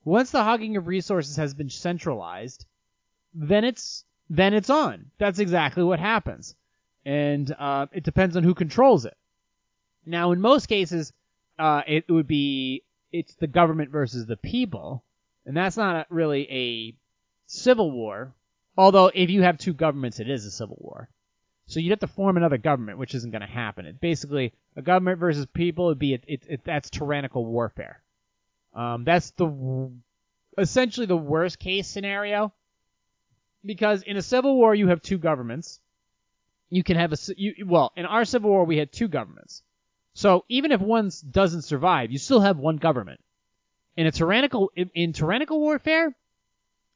[0.04, 2.64] Once the hogging of resources has been centralized,
[3.34, 5.10] then it's then it's on.
[5.18, 6.54] That's exactly what happens,
[7.04, 9.16] and uh, it depends on who controls it.
[10.06, 11.12] Now, in most cases,
[11.58, 15.02] uh, it would be it's the government versus the people,
[15.44, 16.94] and that's not really a
[17.46, 18.32] civil war.
[18.78, 21.10] Although, if you have two governments, it is a civil war.
[21.66, 23.84] So you'd have to form another government, which isn't going to happen.
[23.84, 28.00] It basically a government versus people would be it, it, it that's tyrannical warfare.
[28.74, 29.90] Um, that's the
[30.56, 32.52] essentially the worst case scenario
[33.64, 35.80] because in a civil war you have two governments.
[36.68, 39.62] You can have a you, well in our civil war we had two governments.
[40.14, 43.20] So even if one doesn't survive, you still have one government.
[43.96, 46.14] In a tyrannical in, in tyrannical warfare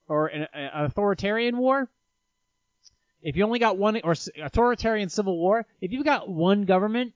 [0.09, 1.89] or in an authoritarian war,
[3.23, 7.15] if you only got one or authoritarian civil war, if you've got one government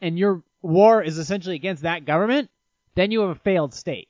[0.00, 2.50] and your war is essentially against that government,
[2.96, 4.08] then you have a failed state.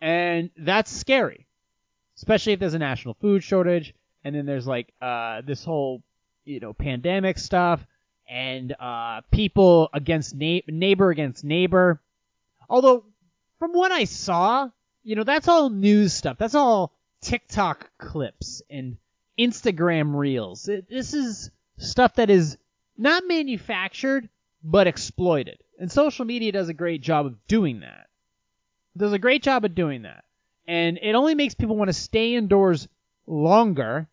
[0.00, 1.47] And that's scary.
[2.18, 6.02] Especially if there's a national food shortage and then there's like uh, this whole
[6.44, 7.86] you know pandemic stuff
[8.28, 12.02] and uh, people against na- neighbor against neighbor.
[12.68, 13.04] Although
[13.60, 14.68] from what I saw,
[15.04, 16.36] you know that's all news stuff.
[16.38, 18.96] That's all TikTok clips and
[19.38, 20.68] Instagram reels.
[20.68, 22.58] It, this is stuff that is
[22.96, 24.28] not manufactured
[24.64, 25.58] but exploited.
[25.78, 28.08] And social media does a great job of doing that.
[28.96, 30.24] Does a great job of doing that.
[30.68, 32.86] And it only makes people want to stay indoors
[33.26, 34.06] longer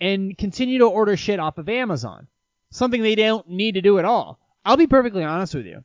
[0.00, 2.26] and continue to order shit off of Amazon.
[2.70, 4.40] Something they don't need to do at all.
[4.64, 5.84] I'll be perfectly honest with you.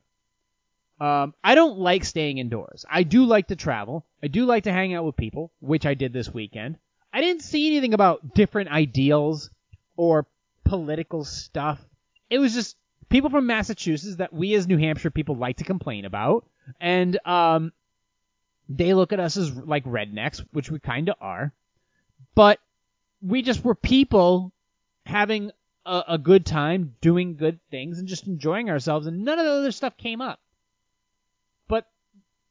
[1.00, 2.84] Um, I don't like staying indoors.
[2.90, 4.04] I do like to travel.
[4.22, 6.76] I do like to hang out with people, which I did this weekend.
[7.12, 9.50] I didn't see anything about different ideals
[9.96, 10.26] or
[10.64, 11.80] political stuff.
[12.28, 12.76] It was just
[13.08, 16.44] people from Massachusetts that we as New Hampshire people like to complain about,
[16.80, 17.72] and um,
[18.70, 21.52] they look at us as like rednecks, which we kind of are,
[22.36, 22.60] but
[23.20, 24.52] we just were people
[25.04, 25.50] having
[25.84, 29.50] a, a, good time, doing good things, and just enjoying ourselves, and none of the
[29.50, 30.40] other stuff came up.
[31.66, 31.86] But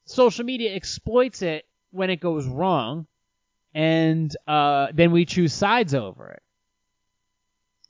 [0.06, 3.08] social media exploits it when it goes wrong,
[3.74, 6.44] and uh, then we choose sides over it.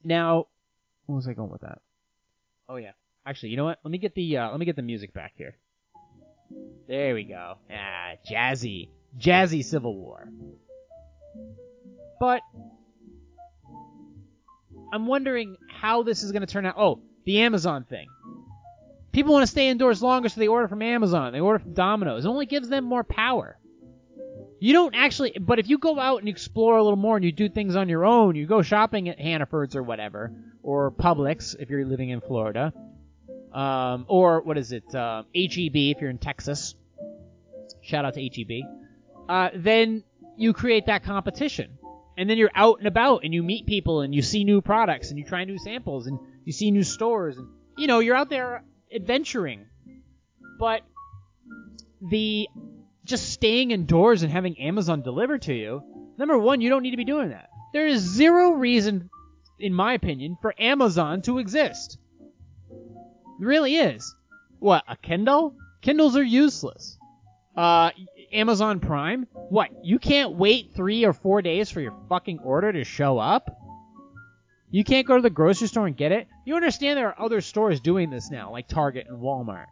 [0.03, 0.45] Now,
[1.07, 1.81] what was I going with that?
[2.69, 2.91] Oh yeah.
[3.25, 3.79] Actually, you know what?
[3.83, 5.55] Let me get the uh, let me get the music back here.
[6.87, 7.55] There we go.
[7.71, 10.27] Ah, jazzy, jazzy Civil War.
[12.19, 12.41] But
[14.91, 16.75] I'm wondering how this is going to turn out.
[16.77, 18.07] Oh, the Amazon thing.
[19.11, 21.33] People want to stay indoors longer, so they order from Amazon.
[21.33, 22.25] They order from Domino's.
[22.25, 23.57] It only gives them more power.
[24.59, 27.31] You don't actually, but if you go out and explore a little more and you
[27.31, 30.33] do things on your own, you go shopping at Hannaford's or whatever,
[30.63, 32.73] or Publix if you're living in Florida,
[33.53, 36.75] um, or what is it, uh, HEB if you're in Texas.
[37.81, 38.63] Shout out to HEB.
[39.27, 40.03] Uh, then
[40.37, 41.77] you create that competition.
[42.17, 45.09] And then you're out and about and you meet people and you see new products
[45.09, 48.29] and you try new samples and you see new stores and, you know, you're out
[48.29, 49.65] there adventuring.
[50.59, 50.81] But
[52.01, 52.49] the
[53.05, 55.81] just staying indoors and having Amazon delivered to you,
[56.17, 57.49] number one, you don't need to be doing that.
[57.73, 59.09] There is zero reason,
[59.57, 61.97] in my opinion, for Amazon to exist.
[63.39, 64.15] It really is.
[64.59, 65.55] What, a Kindle?
[65.81, 66.97] Kindles are useless.
[67.55, 67.91] Uh,
[68.31, 69.27] Amazon Prime?
[69.33, 73.49] What, you can't wait three or four days for your fucking order to show up?
[74.71, 76.27] You can't go to the grocery store and get it?
[76.45, 79.65] You understand there are other stores doing this now, like Target and Walmart.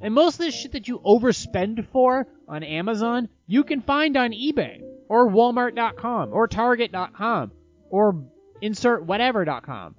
[0.00, 4.32] And most of this shit that you overspend for on Amazon, you can find on
[4.32, 7.52] eBay or Walmart.com or Target.com
[7.90, 8.24] or
[8.60, 9.94] insert whatever.com.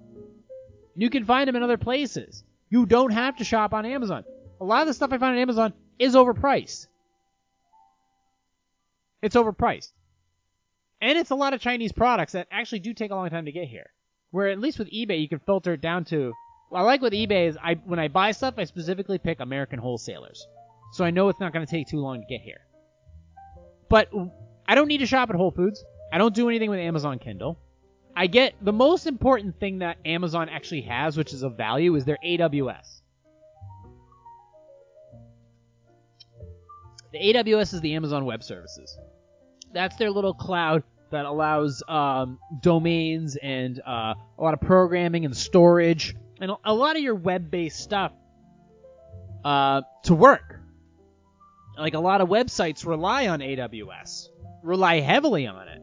[0.95, 2.43] You can find them in other places.
[2.69, 4.23] You don't have to shop on Amazon.
[4.61, 6.87] A lot of the stuff I find on Amazon is overpriced.
[9.21, 9.91] It's overpriced.
[11.01, 13.51] And it's a lot of Chinese products that actually do take a long time to
[13.51, 13.91] get here.
[14.31, 16.33] Where at least with eBay you can filter it down to
[16.73, 20.45] I like with eBay is I when I buy stuff, I specifically pick American wholesalers,
[20.93, 22.59] so I know it's not going to take too long to get here.
[23.89, 24.09] But
[24.67, 25.83] I don't need to shop at Whole Foods.
[26.11, 27.59] I don't do anything with Amazon Kindle.
[28.15, 32.05] I get the most important thing that Amazon actually has, which is of value, is
[32.05, 33.01] their AWS.
[37.11, 38.97] The AWS is the Amazon Web Services.
[39.73, 45.35] That's their little cloud that allows um, domains and uh, a lot of programming and
[45.35, 48.11] storage and a lot of your web-based stuff
[49.43, 50.59] uh, to work.
[51.77, 54.29] Like a lot of websites rely on AWS,
[54.63, 55.81] rely heavily on it.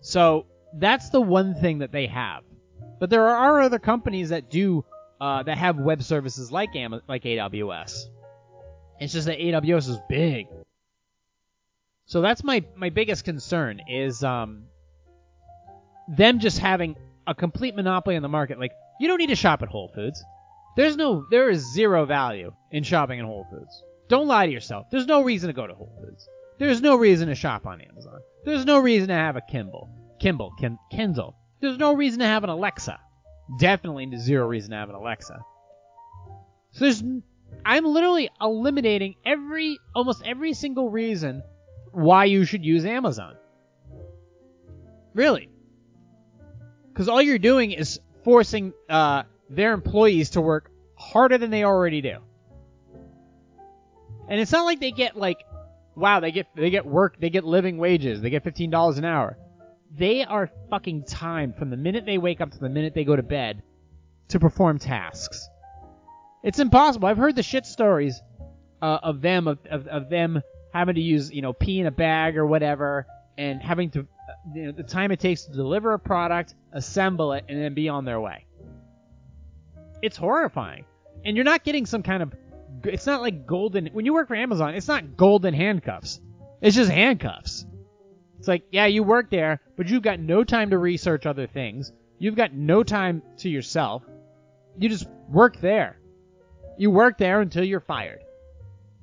[0.00, 2.42] So that's the one thing that they have.
[2.98, 4.84] But there are other companies that do
[5.20, 8.04] uh, that have web services like Am- like AWS.
[9.00, 10.46] It's just that AWS is big.
[12.06, 14.64] So that's my my biggest concern is um
[16.08, 18.58] them just having a complete monopoly on the market.
[18.58, 20.22] Like you don't need to shop at Whole Foods.
[20.76, 23.82] There's no there is zero value in shopping at Whole Foods.
[24.08, 24.86] Don't lie to yourself.
[24.90, 26.28] There's no reason to go to Whole Foods.
[26.58, 28.20] There's no reason to shop on Amazon.
[28.44, 29.88] There's no reason to have a Kimball.
[30.20, 31.34] Kimball, Kin- Kindle.
[31.60, 32.98] There's no reason to have an Alexa.
[33.58, 35.40] Definitely zero reason to have an Alexa.
[36.72, 37.02] So there's,
[37.64, 41.42] I'm literally eliminating every, almost every single reason
[41.92, 43.36] why you should use Amazon.
[45.14, 45.48] Really.
[46.92, 52.00] Because all you're doing is forcing uh, their employees to work harder than they already
[52.00, 52.18] do.
[54.28, 55.38] And it's not like they get like,
[55.96, 59.04] wow, they get they get work, they get living wages, they get fifteen dollars an
[59.04, 59.36] hour.
[59.90, 63.16] They are fucking timed from the minute they wake up to the minute they go
[63.16, 63.62] to bed
[64.28, 65.48] to perform tasks.
[66.42, 67.08] It's impossible.
[67.08, 68.22] I've heard the shit stories
[68.80, 71.90] uh, of them of, of, of them having to use you know pee in a
[71.90, 74.04] bag or whatever, and having to uh,
[74.54, 77.88] you know, the time it takes to deliver a product, assemble it, and then be
[77.88, 78.46] on their way.
[80.02, 80.84] It's horrifying,
[81.24, 82.32] and you're not getting some kind of.
[82.84, 83.88] It's not like golden.
[83.88, 86.20] When you work for Amazon, it's not golden handcuffs.
[86.62, 87.66] It's just handcuffs.
[88.40, 91.92] It's like, yeah, you work there, but you've got no time to research other things.
[92.18, 94.02] You've got no time to yourself.
[94.78, 95.98] You just work there.
[96.78, 98.20] You work there until you're fired.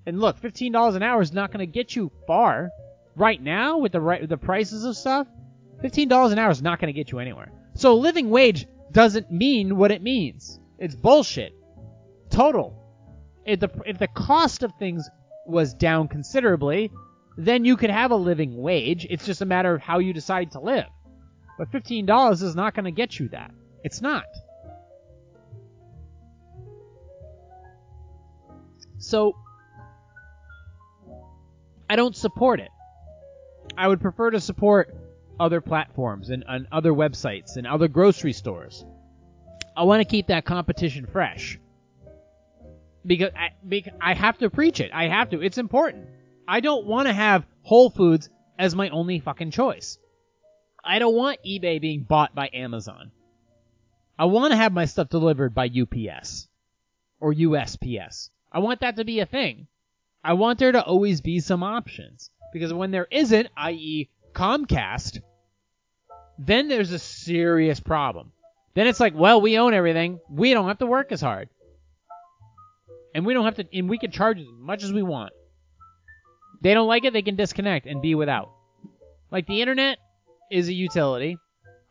[0.07, 2.71] And look, fifteen dollars an hour is not going to get you far.
[3.15, 5.27] Right now, with the right, the prices of stuff,
[5.83, 7.51] fifteen dollars an hour is not going to get you anywhere.
[7.75, 10.59] So living wage doesn't mean what it means.
[10.79, 11.53] It's bullshit.
[12.31, 12.73] Total.
[13.45, 15.07] If the if the cost of things
[15.45, 16.91] was down considerably,
[17.37, 19.05] then you could have a living wage.
[19.09, 20.87] It's just a matter of how you decide to live.
[21.57, 23.51] But $15 is not going to get you that.
[23.83, 24.25] It's not.
[28.97, 29.35] So,
[31.87, 32.69] I don't support it.
[33.77, 34.95] I would prefer to support
[35.39, 38.83] other platforms and, and other websites and other grocery stores.
[39.75, 41.59] I want to keep that competition fresh.
[43.05, 44.89] Because I, because I have to preach it.
[44.91, 45.41] I have to.
[45.41, 46.07] It's important.
[46.47, 49.97] I don't want to have Whole Foods as my only fucking choice.
[50.83, 53.11] I don't want eBay being bought by Amazon.
[54.17, 56.47] I want to have my stuff delivered by UPS
[57.19, 58.29] or USPS.
[58.51, 59.67] I want that to be a thing.
[60.23, 62.31] I want there to always be some options.
[62.53, 65.19] Because when there isn't, i.e., Comcast,
[66.39, 68.31] then there's a serious problem.
[68.73, 70.19] Then it's like, well, we own everything.
[70.29, 71.49] We don't have to work as hard.
[73.13, 75.33] And we don't have to, and we can charge as much as we want.
[76.61, 78.51] They don't like it, they can disconnect and be without.
[79.31, 79.97] Like the internet
[80.51, 81.37] is a utility.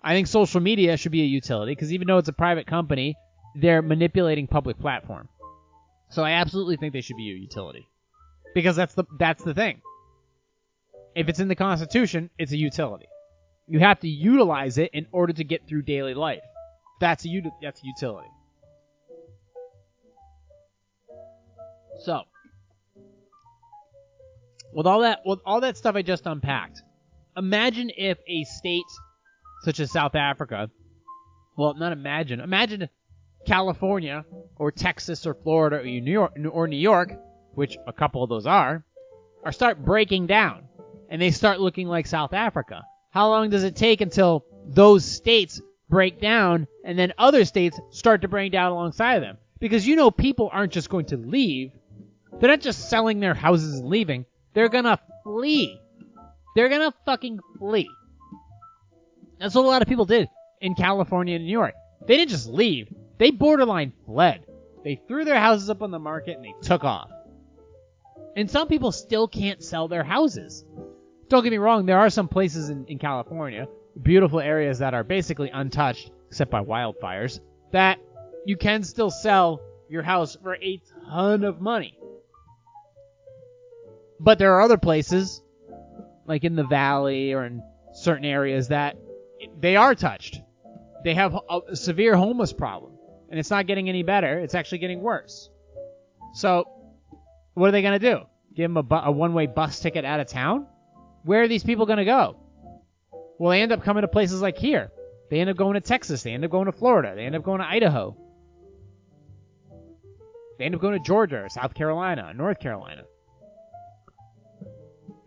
[0.02, 3.16] I think social media should be a utility because even though it's a private company,
[3.54, 5.28] they're manipulating public platform.
[6.10, 7.88] So I absolutely think they should be a utility.
[8.54, 9.82] Because that's the that's the thing.
[11.14, 13.06] If it's in the Constitution, it's a utility.
[13.66, 16.42] You have to utilize it in order to get through daily life.
[17.00, 18.28] That's a that's a utility.
[22.04, 22.22] So,
[24.76, 26.82] with all that with all that stuff I just unpacked,
[27.34, 28.84] imagine if a state
[29.62, 30.70] such as South Africa,
[31.56, 32.90] well, not imagine, imagine
[33.46, 34.26] California
[34.56, 37.14] or Texas or Florida or New York or New York,
[37.54, 38.84] which a couple of those are,
[39.44, 40.68] are start breaking down
[41.08, 42.82] and they start looking like South Africa.
[43.10, 48.20] How long does it take until those states break down and then other states start
[48.22, 49.38] to break down alongside of them?
[49.58, 51.72] Because you know people aren't just going to leave.
[52.38, 54.26] They're not just selling their houses and leaving.
[54.56, 55.78] They're gonna flee.
[56.54, 57.90] They're gonna fucking flee.
[59.38, 60.30] That's what a lot of people did
[60.62, 61.74] in California and New York.
[62.06, 62.88] They didn't just leave.
[63.18, 64.46] They borderline fled.
[64.82, 67.10] They threw their houses up on the market and they took off.
[68.34, 70.64] And some people still can't sell their houses.
[71.28, 73.68] Don't get me wrong, there are some places in, in California,
[74.02, 77.40] beautiful areas that are basically untouched except by wildfires,
[77.72, 77.98] that
[78.46, 80.80] you can still sell your house for a
[81.10, 81.95] ton of money.
[84.18, 85.42] But there are other places,
[86.26, 87.62] like in the valley or in
[87.92, 88.96] certain areas, that
[89.60, 90.40] they are touched.
[91.04, 92.92] They have a, severe homeless problem,
[93.30, 94.38] and it's not getting any better.
[94.38, 95.50] It's actually getting worse.
[96.34, 96.68] So,
[97.54, 98.20] what are they gonna do?
[98.54, 100.66] Give them a, bu- a one-way bus ticket out of town?
[101.24, 102.36] Where are these people gonna go?
[103.38, 104.90] Well, they end up coming to places like here.
[105.28, 106.22] They end up going to Texas.
[106.22, 107.14] They end up going to Florida.
[107.14, 108.16] They end up going to Idaho.
[110.58, 113.02] They end up going to Georgia or South Carolina, North Carolina.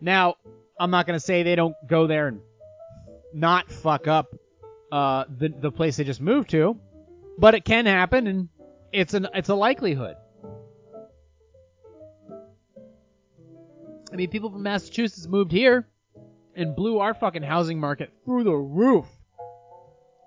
[0.00, 0.36] Now,
[0.78, 2.40] I'm not to say they don't go there and
[3.34, 4.34] not fuck up
[4.90, 6.78] uh, the the place they just moved to,
[7.38, 8.48] but it can happen, and
[8.92, 10.16] it's an it's a likelihood.
[14.12, 15.86] I mean, people from Massachusetts moved here
[16.56, 19.06] and blew our fucking housing market through the roof,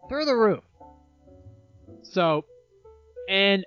[0.08, 0.64] through the roof.
[2.04, 2.46] So,
[3.28, 3.66] and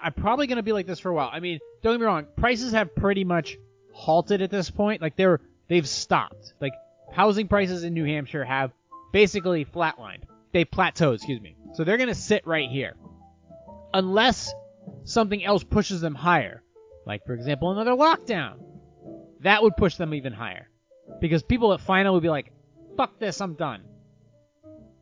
[0.00, 1.30] I'm probably gonna be like this for a while.
[1.32, 3.56] I mean, don't get me wrong, prices have pretty much
[3.92, 5.02] halted at this point.
[5.02, 6.54] Like they're they've stopped.
[6.60, 6.74] Like
[7.12, 8.72] housing prices in New Hampshire have
[9.12, 10.22] basically flatlined.
[10.52, 11.56] They plateaued, excuse me.
[11.74, 12.94] So they're gonna sit right here,
[13.94, 14.52] unless
[15.04, 16.62] something else pushes them higher.
[17.06, 18.56] Like for example, another lockdown.
[19.40, 20.68] That would push them even higher,
[21.20, 22.52] because people at final would be like,
[22.96, 23.82] "Fuck this, I'm done."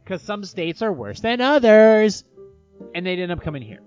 [0.03, 2.25] Because some states are worse than others,
[2.95, 3.81] and they'd end up coming here,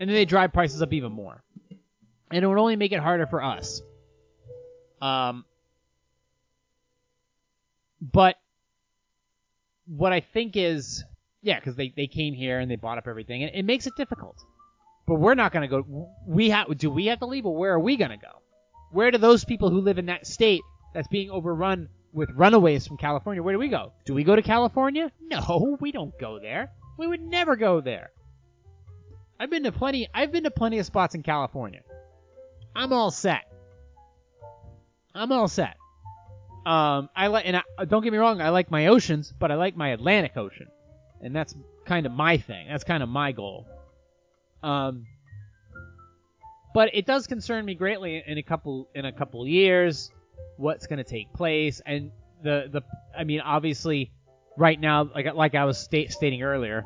[0.00, 1.42] and then they drive prices up even more,
[2.30, 3.82] and it would only make it harder for us.
[5.02, 5.44] Um,
[8.00, 8.36] but
[9.86, 11.02] what I think is,
[11.42, 13.94] yeah, because they, they came here and they bought up everything, and it makes it
[13.96, 14.36] difficult.
[15.08, 16.08] But we're not gonna go.
[16.26, 18.40] We have do we have to leave, or where are we gonna go?
[18.92, 20.62] Where do those people who live in that state
[20.94, 23.42] that's being overrun with runaways from California?
[23.42, 23.92] Where do we go?
[24.04, 25.10] Do we go to California?
[25.20, 26.70] No, we don't go there.
[26.96, 28.10] We would never go there.
[29.40, 30.08] I've been to plenty.
[30.14, 31.80] I've been to plenty of spots in California.
[32.76, 33.51] I'm all set.
[35.14, 35.76] I'm all set.
[36.64, 39.56] Um, I like, and I, don't get me wrong, I like my oceans, but I
[39.56, 40.68] like my Atlantic Ocean,
[41.20, 41.54] and that's
[41.84, 42.68] kind of my thing.
[42.68, 43.66] That's kind of my goal.
[44.62, 45.06] Um,
[46.72, 50.10] but it does concern me greatly in a couple in a couple years
[50.56, 52.82] what's going to take place, and the the
[53.16, 54.12] I mean, obviously,
[54.56, 56.84] right now, like like I was state, stating earlier,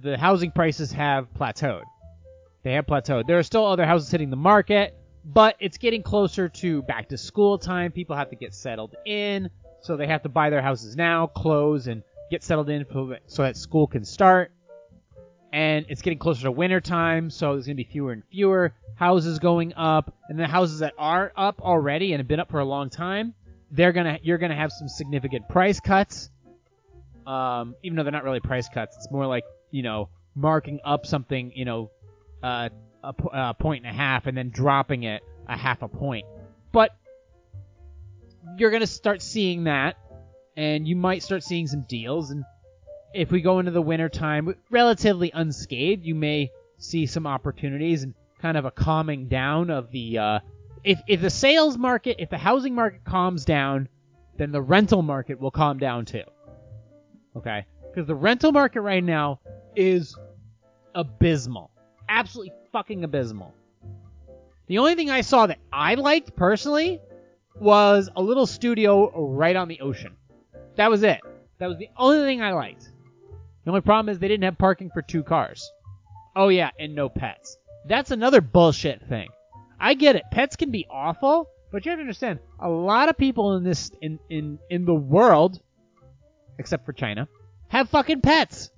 [0.00, 1.82] the housing prices have plateaued.
[2.62, 3.26] They have plateaued.
[3.26, 4.96] There are still other houses hitting the market
[5.26, 7.90] but it's getting closer to back to school time.
[7.90, 9.50] People have to get settled in,
[9.80, 12.86] so they have to buy their houses now, close, and get settled in
[13.26, 14.52] so that school can start.
[15.52, 18.72] And it's getting closer to winter time, so there's going to be fewer and fewer
[18.94, 20.14] houses going up.
[20.28, 23.34] And the houses that are up already and have been up for a long time,
[23.70, 26.30] they're gonna you're gonna have some significant price cuts.
[27.26, 31.06] Um, even though they're not really price cuts, it's more like you know marking up
[31.06, 31.90] something, you know,
[32.42, 32.68] uh,
[33.06, 36.26] a, a point and a half and then dropping it a half a point.
[36.72, 36.96] But
[38.58, 39.96] you're going to start seeing that,
[40.56, 42.30] and you might start seeing some deals.
[42.30, 42.44] And
[43.14, 48.14] if we go into the winter time relatively unscathed, you may see some opportunities and
[48.40, 50.18] kind of a calming down of the.
[50.18, 50.38] Uh,
[50.84, 53.88] if if the sales market, if the housing market calms down,
[54.36, 56.22] then the rental market will calm down too.
[57.36, 59.40] Okay, because the rental market right now
[59.74, 60.16] is
[60.94, 61.70] abysmal,
[62.08, 63.54] absolutely fucking abysmal.
[64.66, 67.00] The only thing I saw that I liked personally
[67.58, 70.16] was a little studio right on the ocean.
[70.76, 71.20] That was it.
[71.58, 72.90] That was the only thing I liked.
[73.64, 75.70] The only problem is they didn't have parking for two cars.
[76.34, 77.56] Oh yeah, and no pets.
[77.86, 79.28] That's another bullshit thing.
[79.80, 80.24] I get it.
[80.30, 83.90] Pets can be awful, but you have to understand, a lot of people in this
[84.02, 85.60] in in in the world,
[86.58, 87.28] except for China,
[87.68, 88.70] have fucking pets.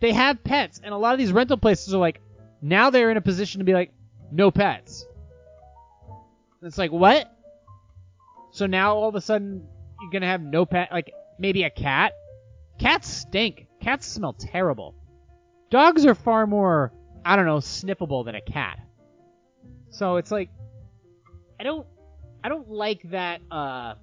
[0.00, 2.20] They have pets, and a lot of these rental places are like,
[2.68, 3.92] now they're in a position to be like,
[4.30, 5.06] no pets.
[6.62, 7.30] It's like what?
[8.50, 9.66] So now all of a sudden
[10.00, 12.12] you're gonna have no pet, like maybe a cat.
[12.78, 13.66] Cats stink.
[13.80, 14.94] Cats smell terrible.
[15.70, 16.92] Dogs are far more,
[17.24, 18.78] I don't know, sniffable than a cat.
[19.90, 20.50] So it's like,
[21.58, 21.86] I don't,
[22.44, 23.40] I don't like that.
[23.50, 23.94] Uh,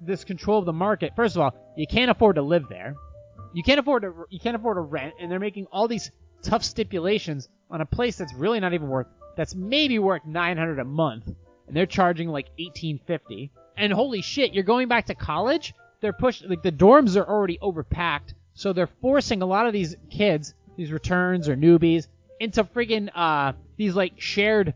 [0.00, 1.12] this control of the market.
[1.14, 2.96] First of all, you can't afford to live there.
[3.54, 6.10] You can't afford to, you can't afford to rent, and they're making all these
[6.42, 10.84] tough stipulations on a place that's really not even worth, that's maybe worth 900 a
[10.84, 11.26] month,
[11.66, 13.50] and they're charging like 1850.
[13.76, 15.74] And holy shit, you're going back to college?
[16.00, 19.96] They're pushing, like the dorms are already overpacked, so they're forcing a lot of these
[20.10, 22.08] kids, these returns or newbies,
[22.40, 24.74] into friggin' uh, these like shared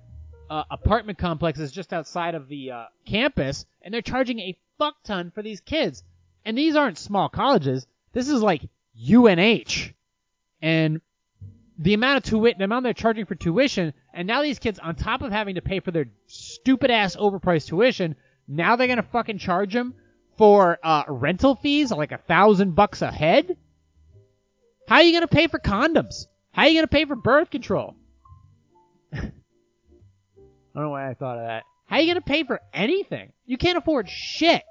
[0.48, 5.30] uh, apartment complexes just outside of the uh, campus, and they're charging a fuck ton
[5.34, 6.02] for these kids.
[6.44, 7.86] And these aren't small colleges.
[8.12, 8.62] This is like
[8.96, 9.92] UNH.
[10.62, 11.00] And
[11.78, 14.94] the amount of tuition, the amount they're charging for tuition, and now these kids, on
[14.94, 18.16] top of having to pay for their stupid ass overpriced tuition,
[18.48, 19.94] now they're gonna fucking charge them
[20.38, 23.56] for uh, rental fees, like a thousand bucks a head.
[24.88, 26.26] How are you gonna pay for condoms?
[26.52, 27.96] How are you gonna pay for birth control?
[29.12, 31.64] I don't know why I thought of that.
[31.86, 33.32] How are you gonna pay for anything?
[33.44, 34.62] You can't afford shit.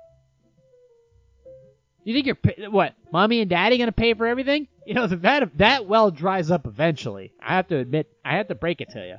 [2.05, 2.93] You think you're what?
[3.11, 4.67] Mommy and daddy gonna pay for everything?
[4.85, 7.33] You know that that well dries up eventually.
[7.41, 9.17] I have to admit, I have to break it to you.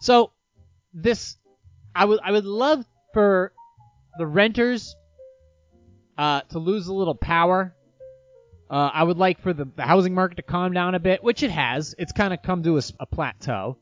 [0.00, 0.32] So,
[0.94, 1.36] this,
[1.94, 3.52] I would I would love for
[4.18, 4.94] the renters
[6.18, 7.74] uh, to lose a little power.
[8.70, 11.42] Uh, I would like for the, the housing market to calm down a bit, which
[11.42, 11.94] it has.
[11.98, 13.78] It's kind of come to a plateau.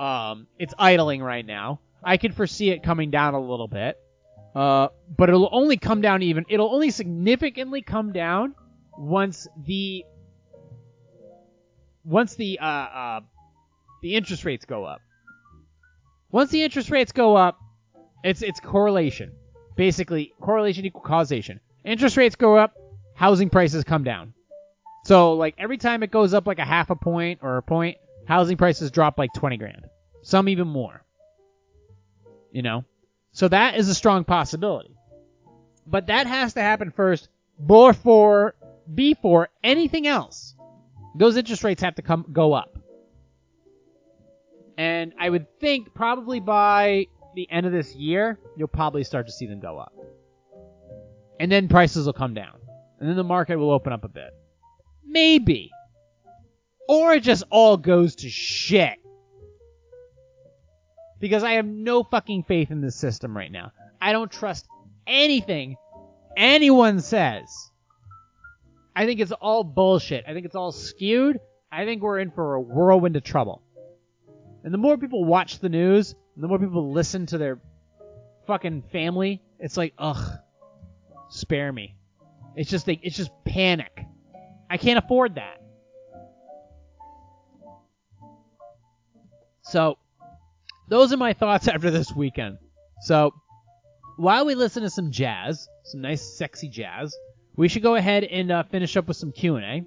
[0.00, 1.80] Um, it's idling right now.
[2.02, 4.01] I could foresee it coming down a little bit.
[4.54, 6.44] Uh, but it'll only come down even.
[6.48, 8.54] It'll only significantly come down
[8.98, 10.04] once the
[12.04, 13.20] once the uh, uh,
[14.02, 15.00] the interest rates go up.
[16.30, 17.58] Once the interest rates go up,
[18.22, 19.32] it's it's correlation.
[19.76, 21.60] Basically, correlation equal causation.
[21.84, 22.74] Interest rates go up,
[23.14, 24.34] housing prices come down.
[25.04, 27.96] So like every time it goes up like a half a point or a point,
[28.26, 29.86] housing prices drop like 20 grand.
[30.22, 31.02] Some even more.
[32.52, 32.84] You know?
[33.32, 34.94] So that is a strong possibility.
[35.86, 37.28] But that has to happen first
[37.64, 38.54] before
[38.94, 40.54] before anything else.
[41.16, 42.78] Those interest rates have to come go up.
[44.78, 49.32] And I would think probably by the end of this year, you'll probably start to
[49.32, 49.94] see them go up.
[51.40, 52.58] And then prices will come down.
[52.98, 54.34] And then the market will open up a bit.
[55.04, 55.70] Maybe.
[56.88, 58.98] Or it just all goes to shit.
[61.22, 63.70] Because I have no fucking faith in this system right now.
[64.00, 64.66] I don't trust
[65.06, 65.76] anything
[66.36, 67.70] anyone says.
[68.96, 70.24] I think it's all bullshit.
[70.26, 71.38] I think it's all skewed.
[71.70, 73.62] I think we're in for a whirlwind of trouble.
[74.64, 77.60] And the more people watch the news, the more people listen to their
[78.48, 80.38] fucking family, it's like, ugh,
[81.28, 81.94] spare me.
[82.56, 84.06] It's just they, it's just panic.
[84.68, 85.62] I can't afford that.
[89.62, 89.98] So,
[90.92, 92.58] those are my thoughts after this weekend.
[93.00, 93.32] So,
[94.18, 97.16] while we listen to some jazz, some nice sexy jazz,
[97.56, 99.84] we should go ahead and uh, finish up with some Q&A.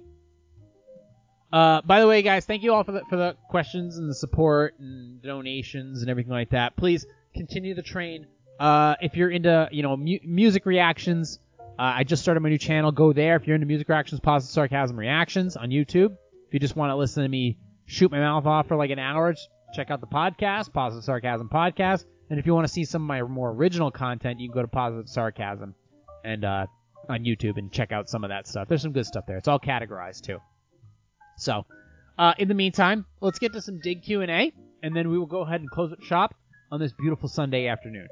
[1.52, 4.14] Uh, by the way, guys, thank you all for the, for the questions and the
[4.14, 6.76] support and donations and everything like that.
[6.76, 8.26] Please continue the train.
[8.58, 11.38] Uh, if you're into, you know, mu- music reactions,
[11.78, 12.90] uh, I just started my new channel.
[12.90, 13.36] Go there.
[13.36, 16.16] If you're into music reactions, positive sarcasm reactions on YouTube.
[16.48, 18.98] If you just want to listen to me shoot my mouth off for like an
[18.98, 22.04] hour, just check out the podcast, Positive Sarcasm Podcast.
[22.30, 24.62] And if you want to see some of my more original content, you can go
[24.62, 25.74] to Positive Sarcasm
[26.24, 26.66] and uh,
[27.08, 28.68] on YouTube and check out some of that stuff.
[28.68, 29.36] There's some good stuff there.
[29.36, 30.38] It's all categorized too.
[31.38, 31.66] So,
[32.18, 34.52] uh, in the meantime, let's get to some dig Q and A,
[34.82, 36.34] and then we will go ahead and close up shop
[36.72, 38.08] on this beautiful Sunday afternoon.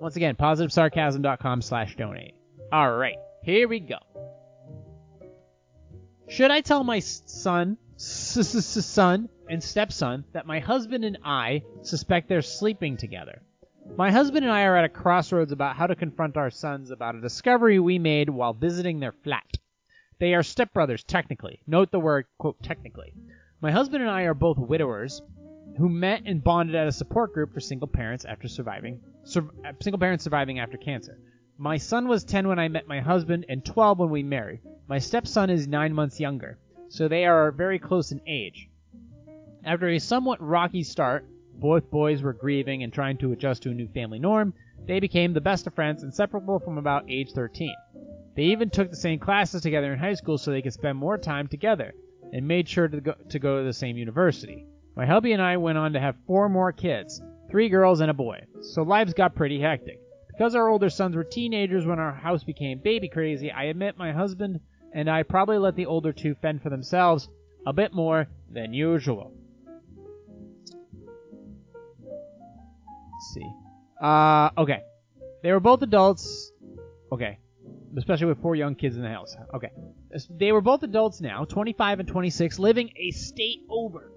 [0.00, 2.34] Once again, positivesarcasm.com slash donate.
[2.72, 3.98] All right, here we go.
[6.28, 12.42] Should I tell my son, son and stepson that my husband and I suspect they're
[12.42, 13.42] sleeping together?
[13.96, 17.14] My husband and I are at a crossroads about how to confront our sons about
[17.14, 19.58] a discovery we made while visiting their flat.
[20.18, 21.60] They are stepbrothers, technically.
[21.66, 23.12] Note the word, quote, technically.
[23.60, 25.20] My husband and I are both widowers
[25.76, 29.72] who met and bonded at a support group for single parents after surviving, sur- uh,
[29.80, 31.18] single parents surviving after cancer.
[31.58, 34.60] My son was 10 when I met my husband and 12 when we married.
[34.88, 38.68] My stepson is 9 months younger, so they are very close in age.
[39.66, 43.74] After a somewhat rocky start, both boys were grieving and trying to adjust to a
[43.74, 44.52] new family norm.
[44.84, 47.74] They became the best of friends, inseparable from about age 13.
[48.36, 51.16] They even took the same classes together in high school so they could spend more
[51.16, 51.94] time together,
[52.34, 54.66] and made sure to go to, go to the same university.
[54.96, 58.14] My hubby and I went on to have four more kids, three girls and a
[58.14, 59.98] boy, so lives got pretty hectic.
[60.28, 64.12] Because our older sons were teenagers when our house became baby crazy, I admit my
[64.12, 64.60] husband
[64.92, 67.30] and I probably let the older two fend for themselves
[67.66, 69.32] a bit more than usual.
[73.34, 73.46] See.
[74.00, 74.82] Uh, okay.
[75.42, 76.52] They were both adults.
[77.12, 77.38] Okay.
[77.96, 79.36] Especially with four young kids in the house.
[79.54, 79.70] Okay.
[80.30, 84.10] They were both adults now, 25 and 26, living a state over.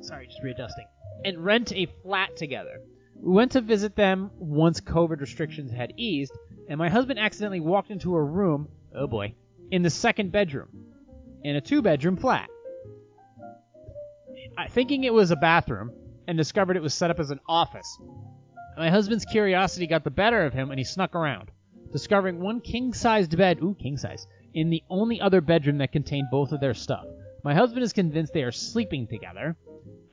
[0.00, 0.86] Sorry, just readjusting.
[1.24, 2.80] And rent a flat together.
[3.20, 6.32] We went to visit them once COVID restrictions had eased,
[6.68, 9.34] and my husband accidentally walked into a room, oh boy,
[9.70, 10.68] in the second bedroom,
[11.42, 12.48] in a two bedroom flat.
[14.56, 15.92] I, thinking it was a bathroom,
[16.28, 17.98] and discovered it was set up as an office.
[18.76, 21.50] My husband's curiosity got the better of him, and he snuck around,
[21.90, 26.28] discovering one king sized bed, ooh, king size, in the only other bedroom that contained
[26.30, 27.06] both of their stuff.
[27.42, 29.56] My husband is convinced they are sleeping together,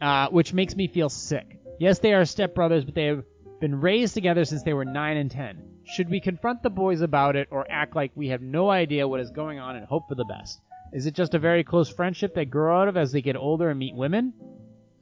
[0.01, 1.59] uh, which makes me feel sick.
[1.80, 3.26] Yes, they are stepbrothers, but they have
[3.59, 5.61] been raised together since they were 9 and 10.
[5.84, 9.20] Should we confront the boys about it or act like we have no idea what
[9.20, 10.61] is going on and hope for the best?
[10.93, 13.70] Is it just a very close friendship they grow out of as they get older
[13.70, 14.34] and meet women?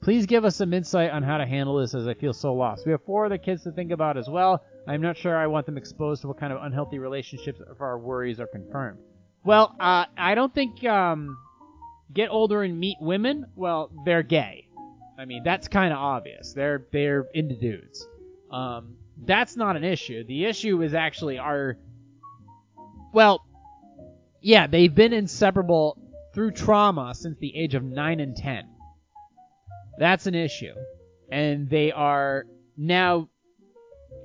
[0.03, 2.85] Please give us some insight on how to handle this as I feel so lost.
[2.85, 4.61] We have four other kids to think about as well.
[4.85, 7.97] I'm not sure I want them exposed to what kind of unhealthy relationships if our
[7.97, 8.99] worries are confirmed.
[9.45, 11.37] Well, uh, I don't think um,
[12.13, 13.45] get older and meet women.
[13.55, 14.67] Well, they're gay.
[15.17, 16.51] I mean, that's kind of obvious.
[16.51, 18.05] They're they're into dudes.
[18.51, 20.25] Um, that's not an issue.
[20.25, 21.77] The issue is actually our.
[23.13, 23.45] Well,
[24.41, 25.97] yeah, they've been inseparable
[26.33, 28.67] through trauma since the age of nine and ten.
[29.97, 30.73] That's an issue,
[31.31, 32.45] and they are
[32.77, 33.29] now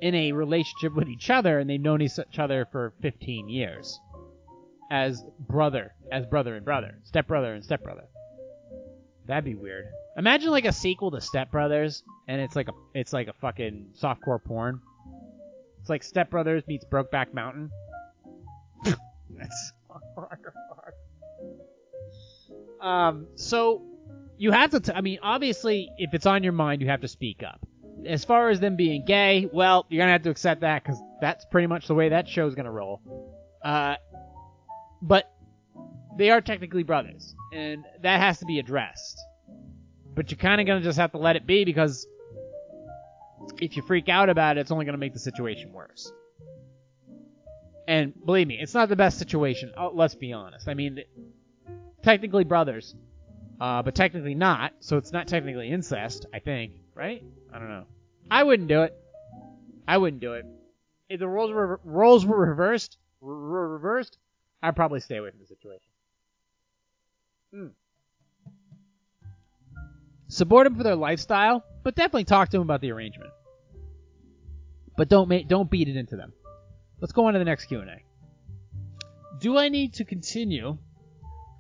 [0.01, 4.01] in a relationship with each other, and they've known each other for 15 years
[4.91, 8.05] as brother, as brother and brother, stepbrother and stepbrother.
[9.27, 9.87] That'd be weird.
[10.17, 13.91] Imagine like a sequel to Step Brothers, and it's like a it's like a fucking
[14.01, 14.81] softcore porn.
[15.81, 17.71] It's like Step Brothers meets Brokeback Mountain.
[18.85, 19.73] That's
[22.81, 23.27] um.
[23.37, 23.83] So
[24.39, 24.81] you have to.
[24.81, 27.61] T- I mean, obviously, if it's on your mind, you have to speak up.
[28.07, 31.45] As far as them being gay, well, you're gonna have to accept that because that's
[31.47, 33.03] pretty much the way that show's gonna roll.
[33.63, 33.97] Uh,
[35.03, 35.31] but
[36.17, 39.19] they are technically brothers, and that has to be addressed.
[40.15, 42.07] But you're kind of gonna just have to let it be because
[43.61, 46.13] if you freak out about it, it's only gonna make the situation worse.
[47.89, 49.73] And believe me, it's not the best situation.
[49.77, 50.69] Oh, let's be honest.
[50.69, 51.01] I mean,
[52.03, 52.95] technically brothers,
[53.61, 54.73] uh, but technically not.
[54.81, 56.27] So it's not technically incest.
[56.33, 57.23] I think, right?
[57.53, 57.85] I don't know.
[58.31, 58.95] I wouldn't do it.
[59.87, 60.47] I wouldn't do it.
[61.09, 64.19] If the roles were roles were reversed, reversed,
[64.63, 65.89] I'd probably stay away from the situation.
[67.53, 67.67] Hmm.
[70.29, 73.31] Support them for their lifestyle, but definitely talk to them about the arrangement.
[74.97, 76.33] But don't make don't beat it into them.
[77.01, 78.03] Let's go on to the next Q&A.
[79.41, 80.79] Do I need to continue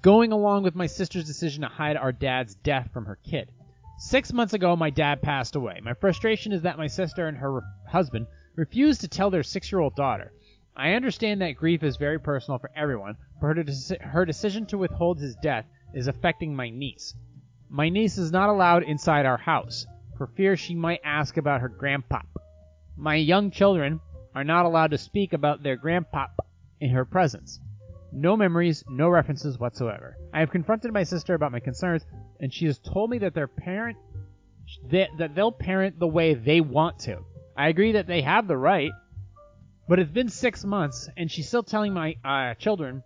[0.02, 3.50] going along with my sister's decision to hide our dad's death from her kid?
[3.98, 5.80] Six months ago, my dad passed away.
[5.82, 9.96] My frustration is that my sister and her re- husband refused to tell their six-year-old
[9.96, 10.32] daughter.
[10.76, 14.78] I understand that grief is very personal for everyone, but her, deci- her decision to
[14.78, 17.14] withhold his death is affecting my niece.
[17.68, 19.84] My niece is not allowed inside our house
[20.16, 22.26] for fear she might ask about her grandpop.
[22.96, 24.00] My young children
[24.34, 26.30] are not allowed to speak about their grandpop
[26.80, 27.60] in her presence.
[28.12, 30.16] No memories, no references whatsoever.
[30.32, 32.06] I have confronted my sister about my concerns,
[32.40, 33.96] and she has told me that their parent
[34.90, 37.24] that, that they'll parent the way they want to.
[37.56, 38.92] I agree that they have the right,
[39.88, 43.02] but it's been six months, and she's still telling my uh, children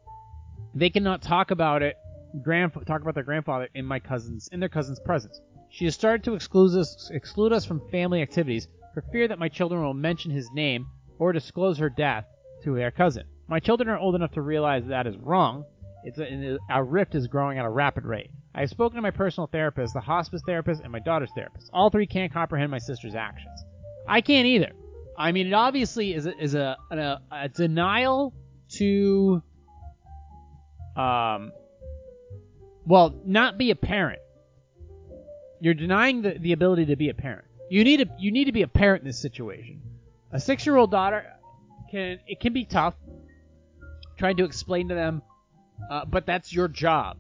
[0.75, 1.97] they cannot talk about it,
[2.45, 5.41] talk about their grandfather in my cousins in their cousin's presence.
[5.71, 9.49] She has started to exclude us exclude us from family activities for fear that my
[9.49, 10.87] children will mention his name
[11.19, 12.27] or disclose her death
[12.65, 13.25] to their cousin.
[13.53, 15.67] My children are old enough to realize that is wrong.
[16.05, 18.31] It's a, our rift is growing at a rapid rate.
[18.55, 21.69] I have spoken to my personal therapist, the hospice therapist, and my daughter's therapist.
[21.71, 23.63] All three can't comprehend my sister's actions.
[24.09, 24.73] I can't either.
[25.19, 28.33] I mean, it obviously is a, is a, a, a denial
[28.77, 29.43] to,
[30.97, 31.53] um,
[32.87, 34.23] well, not be a parent.
[35.61, 37.45] You're denying the, the ability to be a parent.
[37.69, 39.83] You need a, you need to be a parent in this situation.
[40.33, 41.27] A six year old daughter
[41.91, 42.95] can it can be tough
[44.17, 45.23] trying to explain to them,
[45.91, 47.19] uh, but that's your job.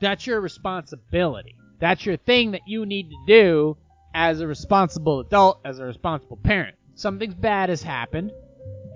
[0.00, 1.54] That's your responsibility.
[1.78, 3.76] That's your thing that you need to do
[4.14, 6.76] as a responsible adult, as a responsible parent.
[6.94, 8.32] Something bad has happened,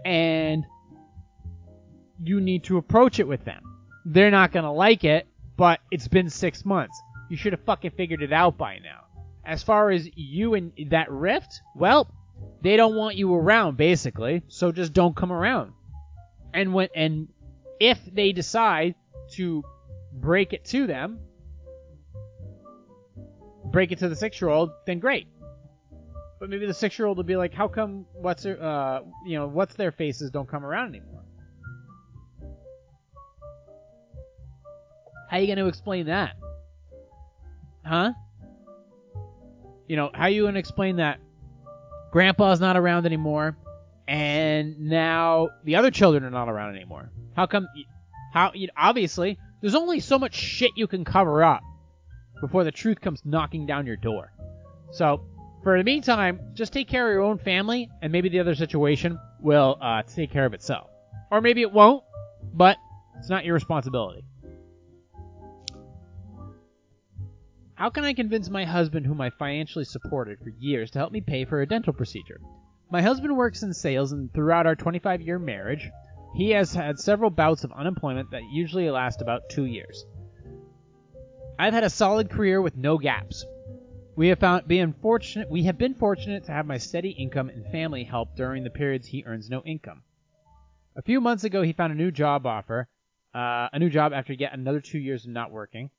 [0.05, 0.65] and
[2.23, 3.63] you need to approach it with them.
[4.05, 5.27] They're not gonna like it,
[5.57, 7.01] but it's been six months.
[7.29, 9.05] You should have fucking figured it out by now.
[9.45, 12.09] As far as you and that rift, well,
[12.63, 15.73] they don't want you around basically, so just don't come around.
[16.53, 17.29] And when and
[17.81, 18.95] if they decide
[19.33, 19.65] to
[20.13, 21.19] break it to them,
[23.67, 25.27] break it to the six year old, then great.
[26.39, 29.39] But maybe the six year old will be like, how come what's their, uh you
[29.39, 31.25] know what's their faces don't come around anymore?
[35.29, 36.37] How are you gonna explain that?
[37.85, 38.13] Huh?
[39.89, 41.21] You know, how you gonna explain that
[42.13, 43.57] grandpa's not around anymore
[44.09, 47.11] and now the other children are not around anymore?
[47.37, 47.69] How come
[48.33, 51.63] how you know, obviously there's only so much shit you can cover up
[52.41, 54.33] before the truth comes knocking down your door.
[54.91, 55.23] So,
[55.63, 59.19] for the meantime, just take care of your own family and maybe the other situation
[59.41, 60.89] will uh, take care of itself.
[61.31, 62.05] Or maybe it won't,
[62.55, 62.77] but
[63.19, 64.25] it's not your responsibility.
[67.75, 71.21] How can I convince my husband, whom I financially supported for years, to help me
[71.21, 72.41] pay for a dental procedure?
[72.91, 75.91] My husband works in sales, and throughout our 25 year marriage,
[76.37, 80.05] he has had several bouts of unemployment that usually last about two years.
[81.59, 83.47] I've had a solid career with no gaps.
[84.17, 85.49] We have found being fortunate.
[85.49, 89.07] We have been fortunate to have my steady income and family help during the periods
[89.07, 90.03] he earns no income.
[90.95, 92.87] A few months ago, he found a new job offer,
[93.35, 95.91] uh, a new job after yet another two years of not working.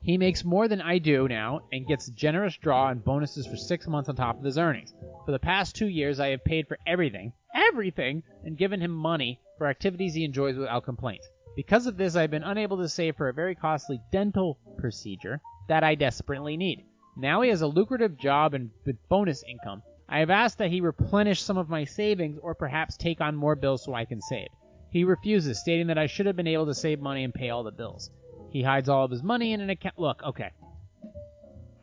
[0.00, 3.56] He makes more than I do now and gets a generous draw and bonuses for
[3.56, 4.94] six months on top of his earnings.
[5.26, 9.40] For the past two years, I have paid for everything, everything, and given him money
[9.58, 11.22] for activities he enjoys without complaint.
[11.56, 15.82] Because of this, I've been unable to save for a very costly dental procedure that
[15.82, 16.84] I desperately need.
[17.16, 18.70] Now he has a lucrative job and
[19.08, 19.82] bonus income.
[20.08, 23.56] I have asked that he replenish some of my savings or perhaps take on more
[23.56, 24.48] bills so I can save.
[24.90, 27.64] He refuses, stating that I should have been able to save money and pay all
[27.64, 28.10] the bills.
[28.50, 29.98] He hides all of his money in an account.
[29.98, 30.50] Look, okay.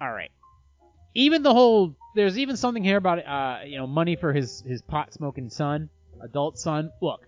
[0.01, 0.32] All right.
[1.13, 4.82] Even the whole there's even something here about uh, you know, money for his his
[4.82, 5.89] pot smoking son,
[6.22, 6.91] adult son.
[7.01, 7.28] Look.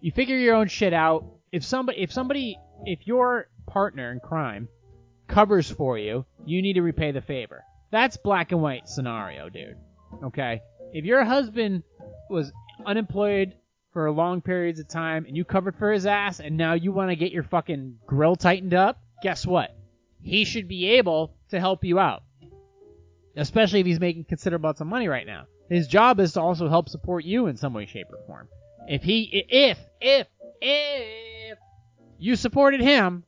[0.00, 1.24] You figure your own shit out.
[1.52, 4.68] If somebody if somebody if your partner in crime
[5.28, 7.64] covers for you, you need to repay the favor.
[7.90, 9.76] That's black and white scenario, dude.
[10.24, 10.62] Okay?
[10.92, 11.82] If your husband
[12.28, 12.52] was
[12.84, 13.54] unemployed
[13.94, 17.10] for long periods of time and you covered for his ass and now you want
[17.10, 19.74] to get your fucking grill tightened up, guess what?
[20.20, 22.24] He should be able to help you out.
[23.36, 25.46] Especially if he's making considerable amounts of money right now.
[25.70, 28.48] His job is to also help support you in some way, shape, or form.
[28.86, 30.26] If he, if, if,
[30.60, 31.58] if
[32.18, 33.24] you supported him,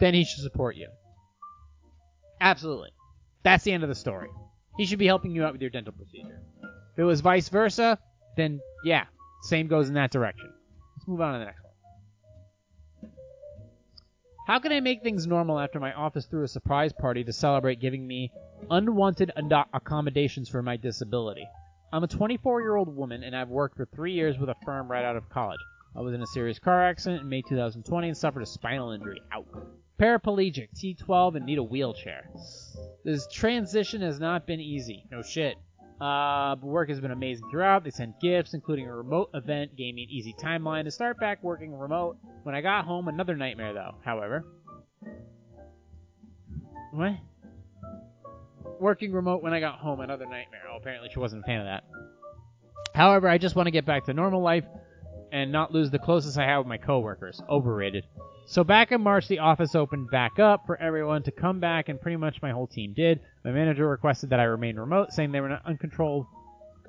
[0.00, 0.88] then he should support you.
[2.40, 2.90] Absolutely.
[3.42, 4.28] That's the end of the story.
[4.76, 6.40] He should be helping you out with your dental procedure.
[6.92, 7.98] If it was vice versa,
[8.36, 9.06] then yeah,
[9.42, 10.48] same goes in that direction.
[10.96, 11.60] Let's move on to the next
[13.02, 13.10] one.
[14.46, 17.80] How can I make things normal after my office threw a surprise party to celebrate
[17.80, 18.30] giving me
[18.70, 19.32] unwanted
[19.74, 21.44] accommodations for my disability?
[21.92, 24.88] I'm a 24 year old woman and I've worked for three years with a firm
[24.88, 25.58] right out of college.
[25.96, 29.20] I was in a serious car accident in May 2020 and suffered a spinal injury.
[29.32, 29.46] Out.
[29.98, 32.30] Paraplegic, T12, and need a wheelchair.
[33.04, 35.06] This transition has not been easy.
[35.10, 35.56] No shit.
[36.00, 37.82] Uh, but work has been amazing throughout.
[37.82, 41.42] They sent gifts, including a remote event, gave me an easy timeline to start back
[41.42, 42.18] working remote.
[42.42, 44.44] When I got home, another nightmare though, however.
[46.92, 47.14] What?
[48.78, 50.62] Working remote when I got home, another nightmare.
[50.70, 51.84] Oh, apparently she wasn't a fan of that.
[52.94, 54.64] However, I just want to get back to normal life
[55.36, 57.42] and not lose the closest I have with my coworkers.
[57.46, 58.06] Overrated.
[58.46, 62.00] So back in March, the office opened back up for everyone to come back, and
[62.00, 63.20] pretty much my whole team did.
[63.44, 66.26] My manager requested that I remain remote, saying they were not uncontrolled.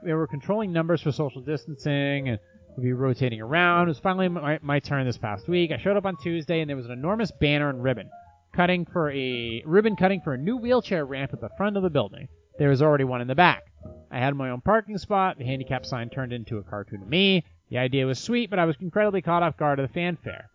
[0.02, 2.40] They were controlling numbers for social distancing and
[2.78, 3.88] would be rotating around.
[3.88, 5.72] It was finally my, my turn this past week.
[5.72, 8.10] I showed up on Tuesday, and there was an enormous banner and ribbon
[8.56, 11.90] cutting for a ribbon cutting for a new wheelchair ramp at the front of the
[11.90, 12.30] building.
[12.58, 13.64] There was already one in the back.
[14.10, 15.38] I had my own parking spot.
[15.38, 17.44] The handicap sign turned into a cartoon of me.
[17.70, 20.50] The idea was sweet, but I was incredibly caught off guard of the fanfare.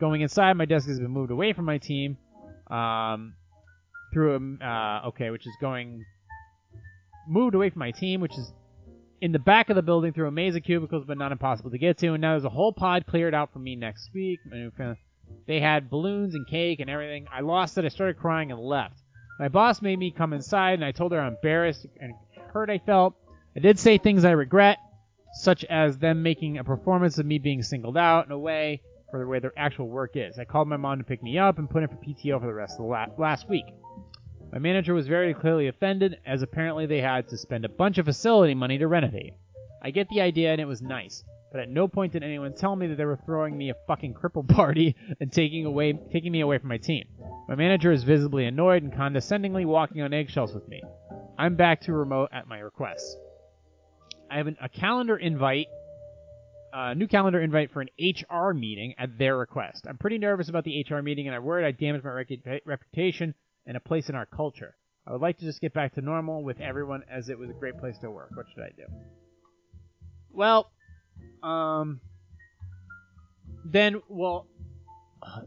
[0.00, 2.18] Going inside, my desk has been moved away from my team.
[2.68, 3.34] Um,
[4.12, 6.04] through a, uh, okay, which is going
[7.28, 8.52] moved away from my team, which is
[9.20, 11.78] in the back of the building through a maze of cubicles, but not impossible to
[11.78, 12.08] get to.
[12.08, 14.38] And now there's a whole pod cleared out for me next week.
[15.46, 17.26] They had balloons and cake and everything.
[17.32, 17.84] I lost it.
[17.84, 19.02] I started crying and left.
[19.38, 22.14] My boss made me come inside, and I told her I'm embarrassed and
[22.52, 23.14] hurt I felt.
[23.56, 24.78] I did say things I regret,
[25.36, 28.80] such as them making a performance of me being singled out in a way
[29.10, 30.38] for the way their actual work is.
[30.38, 32.54] I called my mom to pick me up and put in for PTO for the
[32.54, 33.66] rest of the la- last week.
[34.52, 38.06] My manager was very clearly offended, as apparently they had to spend a bunch of
[38.06, 39.34] facility money to renovate.
[39.82, 41.22] I get the idea, and it was nice,
[41.52, 44.14] but at no point did anyone tell me that they were throwing me a fucking
[44.14, 47.04] cripple party and taking away taking me away from my team.
[47.48, 50.82] My manager is visibly annoyed and condescendingly walking on eggshells with me.
[51.38, 53.18] I'm back to remote at my request.
[54.30, 55.66] I have an, a calendar invite,
[56.72, 59.86] a new calendar invite for an HR meeting at their request.
[59.88, 62.24] I'm pretty nervous about the HR meeting, and I'm worried I damaged my
[62.64, 63.34] reputation
[63.66, 64.76] and a place in our culture.
[65.06, 67.52] I would like to just get back to normal with everyone, as it was a
[67.52, 68.30] great place to work.
[68.34, 68.84] What should I do?
[70.32, 70.70] Well,
[71.42, 72.00] um,
[73.64, 74.48] then, well,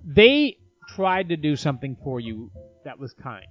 [0.06, 0.58] they
[0.96, 2.52] tried to do something for you
[2.86, 3.46] that was kind.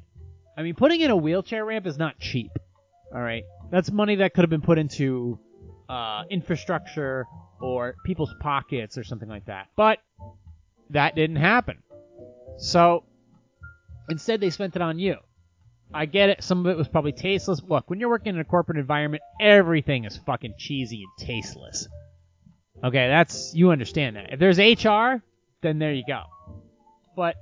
[0.56, 2.50] I mean, putting in a wheelchair ramp is not cheap.
[3.14, 5.38] All right, that's money that could have been put into
[5.88, 7.26] uh, infrastructure
[7.60, 9.68] or people's pockets or something like that.
[9.76, 9.98] But
[10.90, 11.78] that didn't happen.
[12.58, 13.04] So
[14.08, 15.16] instead, they spent it on you.
[15.92, 16.42] I get it.
[16.42, 17.62] Some of it was probably tasteless.
[17.66, 21.88] Look, when you're working in a corporate environment, everything is fucking cheesy and tasteless.
[22.84, 24.32] Okay, that's you understand that.
[24.32, 25.22] If there's HR,
[25.62, 26.24] then there you go.
[27.16, 27.36] But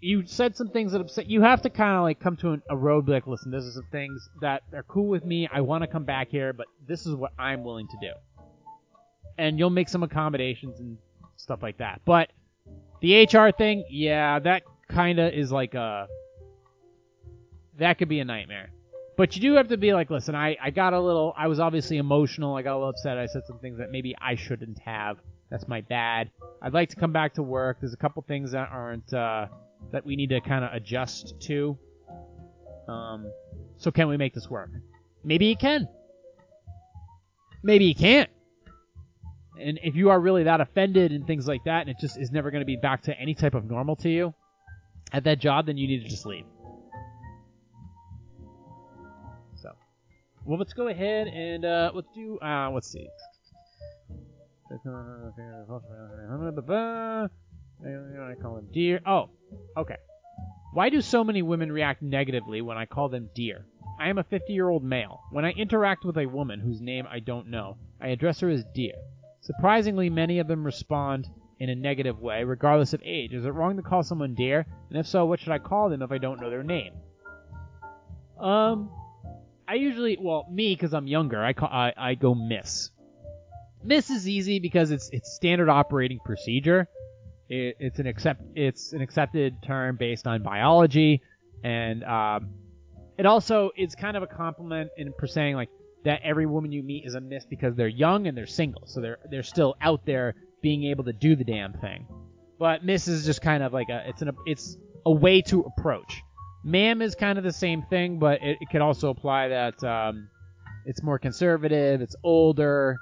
[0.00, 2.62] you said some things that upset you have to kind of like come to an,
[2.68, 5.48] a road like listen this is some things that are cool with me.
[5.50, 8.12] I want to come back here but this is what i'm willing to do.
[9.38, 10.96] And you'll make some accommodations and
[11.36, 12.00] stuff like that.
[12.04, 12.30] But
[13.00, 16.08] the hr thing yeah that kind of is like a
[17.78, 18.70] that could be a nightmare.
[19.16, 21.58] But you do have to be like listen I, I got a little i was
[21.58, 22.54] obviously emotional.
[22.54, 23.16] I got a little upset.
[23.16, 25.16] I said some things that maybe i shouldn't have.
[25.50, 26.30] That's my bad.
[26.60, 27.78] I'd like to come back to work.
[27.80, 29.46] There's a couple things that aren't uh,
[29.92, 31.78] that we need to kind of adjust to.
[32.88, 33.30] Um,
[33.76, 34.70] so can we make this work?
[35.24, 35.88] Maybe you can.
[37.62, 38.30] Maybe you can't.
[39.60, 42.30] And if you are really that offended and things like that, and it just is
[42.30, 44.34] never going to be back to any type of normal to you
[45.12, 46.44] at that job, then you need to just leave.
[49.56, 49.70] So,
[50.44, 52.38] well, let's go ahead and uh, let's do.
[52.38, 53.08] Uh, let's see.
[57.84, 59.00] I call him dear.
[59.06, 59.30] Oh,
[59.76, 59.96] okay.
[60.72, 63.66] Why do so many women react negatively when I call them dear?
[63.98, 65.22] I am a 50 year old male.
[65.30, 68.64] When I interact with a woman whose name I don't know, I address her as
[68.74, 68.94] dear.
[69.40, 73.32] Surprisingly, many of them respond in a negative way, regardless of age.
[73.32, 74.66] Is it wrong to call someone dear?
[74.90, 76.92] And if so, what should I call them if I don't know their name?
[78.38, 78.90] Um,
[79.66, 82.90] I usually, well, me because I'm younger, I call I, I go miss.
[83.82, 86.88] Miss is easy because it's it's standard operating procedure.
[87.48, 91.22] It, it's an accept it's an accepted term based on biology,
[91.62, 92.50] and um,
[93.18, 95.68] it also is kind of a compliment in per saying like
[96.04, 99.00] that every woman you meet is a miss because they're young and they're single, so
[99.00, 102.06] they're they're still out there being able to do the damn thing.
[102.58, 106.22] But miss is just kind of like a it's an it's a way to approach.
[106.64, 110.28] Ma'am is kind of the same thing, but it, it could also apply that um,
[110.84, 112.96] it's more conservative, it's older.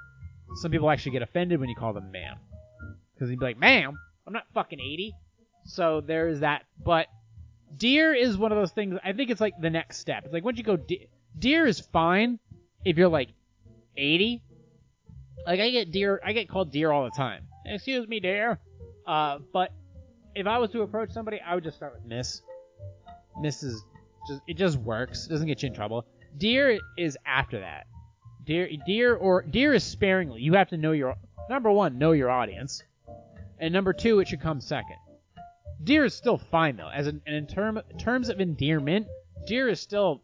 [0.61, 2.37] Some people actually get offended when you call them ma'am
[3.13, 3.97] because you'd be like, ma'am,
[4.27, 5.15] I'm not fucking 80.
[5.65, 6.63] So there is that.
[6.83, 7.07] But
[7.77, 8.97] dear is one of those things.
[9.03, 10.25] I think it's like the next step.
[10.25, 11.07] It's like once you go de-
[11.37, 12.39] dear is fine
[12.83, 13.29] if you're like
[13.97, 14.41] 80.
[15.45, 17.43] Like I get dear, I get called dear all the time.
[17.65, 18.59] Excuse me, dear.
[19.05, 19.71] Uh, but
[20.35, 22.41] if I was to approach somebody, I would just start with Miss.
[23.39, 23.83] Miss is
[24.27, 25.27] just it just works.
[25.27, 26.05] It doesn't get you in trouble.
[26.37, 27.87] Dear is after that.
[28.45, 30.41] Dear, dear or dear is sparingly.
[30.41, 31.15] You have to know your
[31.49, 32.83] number one, know your audience.
[33.59, 34.97] And number two, it should come second.
[35.83, 39.07] Dear is still fine though, as in, in term, terms of endearment,
[39.45, 40.21] dear is still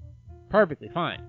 [0.50, 1.22] perfectly fine.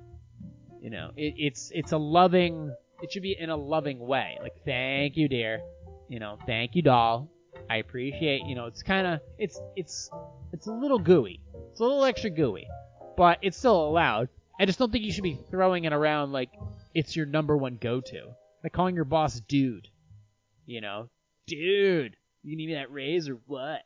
[0.81, 2.75] You know, it, it's it's a loving.
[3.03, 5.61] It should be in a loving way, like thank you, dear.
[6.09, 7.29] You know, thank you, doll.
[7.71, 8.43] I appreciate.
[8.47, 10.11] You know, it's kind of it's it's
[10.53, 11.41] it's a little gooey.
[11.71, 12.67] It's a little extra gooey,
[13.17, 14.29] but it's still allowed.
[14.61, 16.51] I just don't think you should be throwing it around like
[16.95, 19.89] it's your number one go-to, like calling your boss dude.
[20.67, 21.09] You know,
[21.47, 23.83] dude, you need me that raise or what?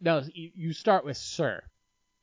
[0.00, 1.62] No, you, you start with sir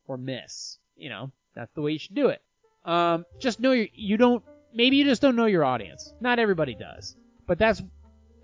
[0.08, 0.78] or miss.
[0.96, 2.42] You know, that's the way you should do it.
[2.86, 4.44] Um, just know your, you don't,
[4.74, 6.14] maybe you just don't know your audience.
[6.20, 7.16] Not everybody does.
[7.46, 7.82] But that's,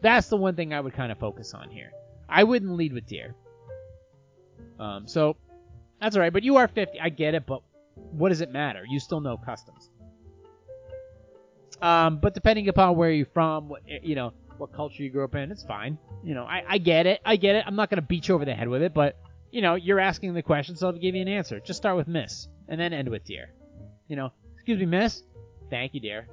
[0.01, 1.91] that's the one thing I would kind of focus on here.
[2.28, 3.36] I wouldn't lead with dear.
[4.80, 5.38] Um, so
[6.01, 6.99] that's alright, but you are 50.
[6.99, 7.61] I get it, but
[7.95, 8.84] what does it matter?
[8.88, 9.89] You still know customs.
[11.82, 15.36] Um, but depending upon where you're from, what, you know, what culture you grew up
[15.36, 15.51] in.
[15.51, 15.97] It's fine.
[16.24, 17.22] You know, I, I get it.
[17.26, 17.64] I get it.
[17.68, 19.18] I'm not going to beat you over the head with it, but,
[19.51, 21.60] you know, you're asking the question, so I'll give you an answer.
[21.60, 23.51] Just start with Miss, and then end with Dear.
[24.08, 25.24] You know, excuse me, Miss.
[25.70, 26.28] Thank you, dear.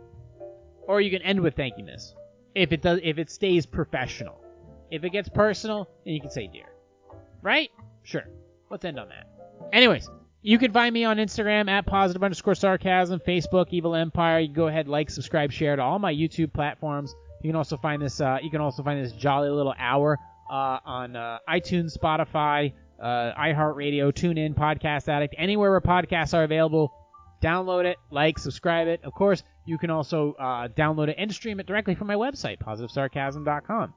[0.87, 2.14] Or you can end with Thank you, Miss.
[2.55, 4.41] If it does, if it stays professional.
[4.91, 6.66] If it gets personal, then you can say Dear.
[7.43, 7.71] Right?
[8.03, 8.25] Sure.
[8.71, 9.29] Let's end on that.
[9.73, 10.11] Anyways,
[10.43, 14.41] you can find me on Instagram at positive underscore sarcasm, Facebook, Evil Empire.
[14.41, 17.14] You can go ahead, like, subscribe, share to all my YouTube platforms.
[17.43, 18.20] You can also find this.
[18.20, 20.18] Uh, you can also find this jolly little hour
[20.51, 26.93] uh, on uh, iTunes, Spotify, uh, iHeartRadio, TuneIn, Podcast Addict, anywhere where podcasts are available.
[27.43, 29.01] Download it, like, subscribe it.
[29.03, 32.59] Of course, you can also uh, download it and stream it directly from my website,
[32.59, 33.95] positivesarcasm.com.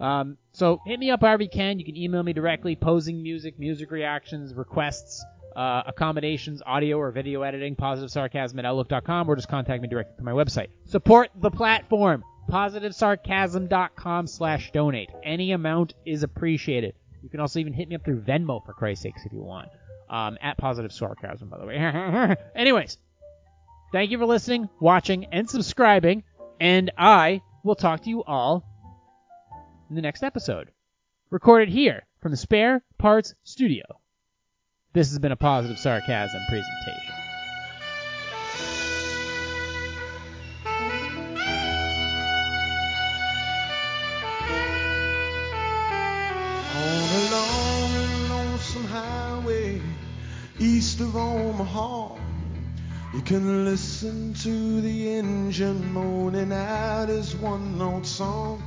[0.00, 1.78] Um, so hit me up however you can.
[1.78, 5.22] You can email me directly, posing music, music reactions, requests,
[5.54, 10.24] uh, accommodations, audio or video editing, positivesarcasm at outlook.com, or just contact me directly through
[10.24, 10.68] my website.
[10.86, 15.10] Support the platform positivesarcasm.com slash donate.
[15.22, 16.94] Any amount is appreciated.
[17.22, 19.68] You can also even hit me up through Venmo, for Christ's sakes, if you want.
[20.08, 21.76] Um, at Positive Sarcasm, by the way.
[22.54, 22.98] Anyways,
[23.92, 26.22] thank you for listening, watching, and subscribing,
[26.60, 28.64] and I will talk to you all
[29.90, 30.70] in the next episode.
[31.30, 33.84] Recorded here from the Spare Parts Studio.
[34.92, 37.15] This has been a Positive Sarcasm presentation.
[53.26, 58.62] Can listen to the engine moaning out his one note song.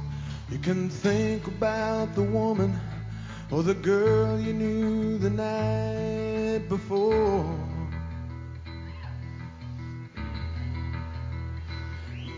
[0.51, 2.77] You can think about the woman
[3.51, 7.57] or the girl you knew the night before.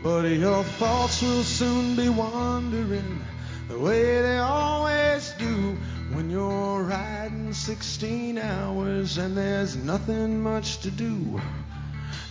[0.04, 3.20] But your thoughts will soon be wandering
[3.68, 5.76] the way they always do
[6.14, 11.40] when you're riding 16 hours and there's nothing much to do.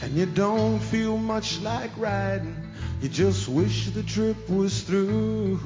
[0.03, 2.57] And you don't feel much like riding,
[3.01, 5.59] you just wish the trip was through.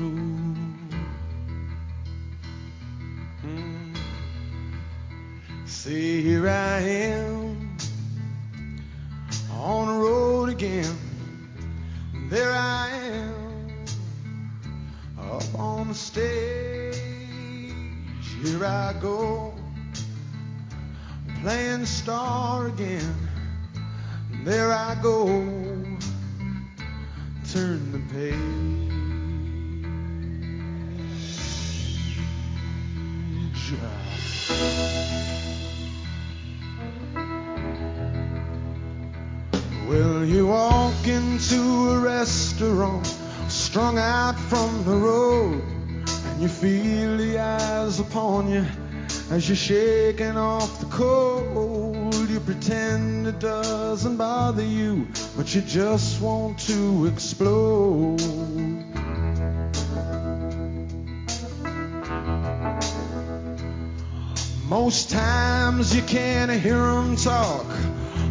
[3.44, 3.96] Mm.
[5.66, 7.53] See, here I am
[22.04, 23.14] star again.
[24.44, 25.26] There I go,
[27.50, 28.36] turn the page.
[39.88, 43.06] Well, you walk into a restaurant,
[43.48, 48.66] strung out from the road, and you feel the eyes upon you
[49.30, 49.83] as you're shaking
[65.84, 67.66] times you can't hear 'em talk,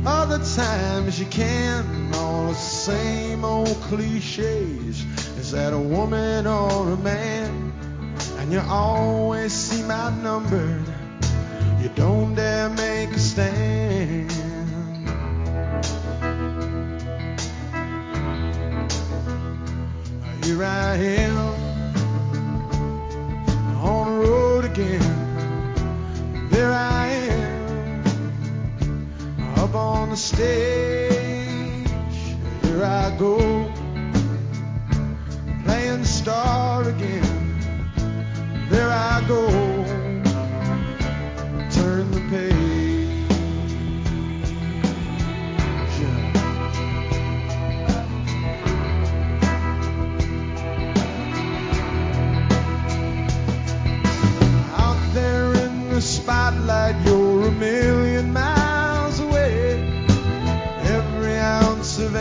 [0.07, 2.11] other times you can.
[2.15, 5.05] All the same old cliches.
[5.37, 7.71] Is that a woman or a man?
[8.39, 10.87] And you always seem outnumbered.
[11.79, 12.33] You don't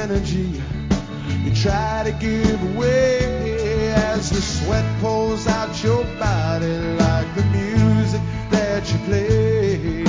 [0.03, 0.61] energy
[1.45, 8.21] you try to give away as the sweat pulls out your body like the music
[8.51, 10.03] that you play.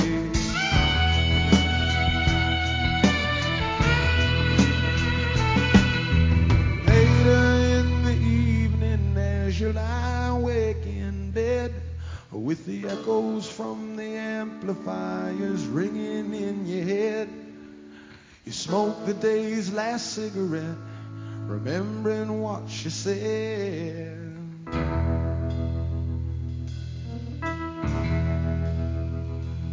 [6.88, 7.46] Later
[7.78, 11.72] in the evening, as you lie awake in bed,
[12.32, 17.43] with the echoes from the amplifiers ringing in your head,
[18.46, 20.76] you smoke the day's last cigarette,
[21.48, 24.20] remembering what she said.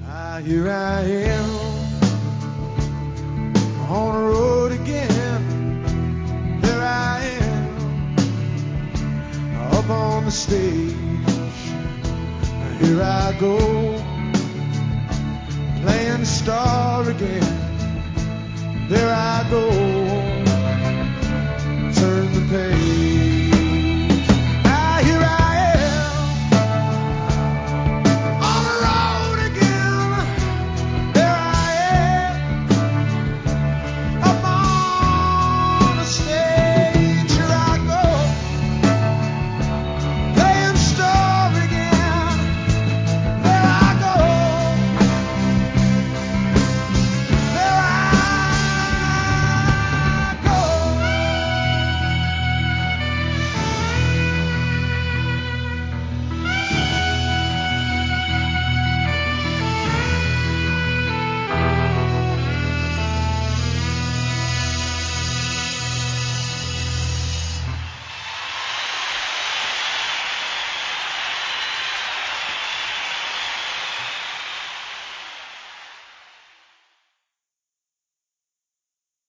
[0.06, 1.50] Ah, here I am
[3.90, 6.60] on the road again.
[6.60, 7.74] There I am
[9.72, 10.94] up on the stage.
[12.80, 13.58] Here I go
[15.82, 17.69] playing the star again
[18.91, 19.70] there I go.
[21.95, 23.30] Turn the page.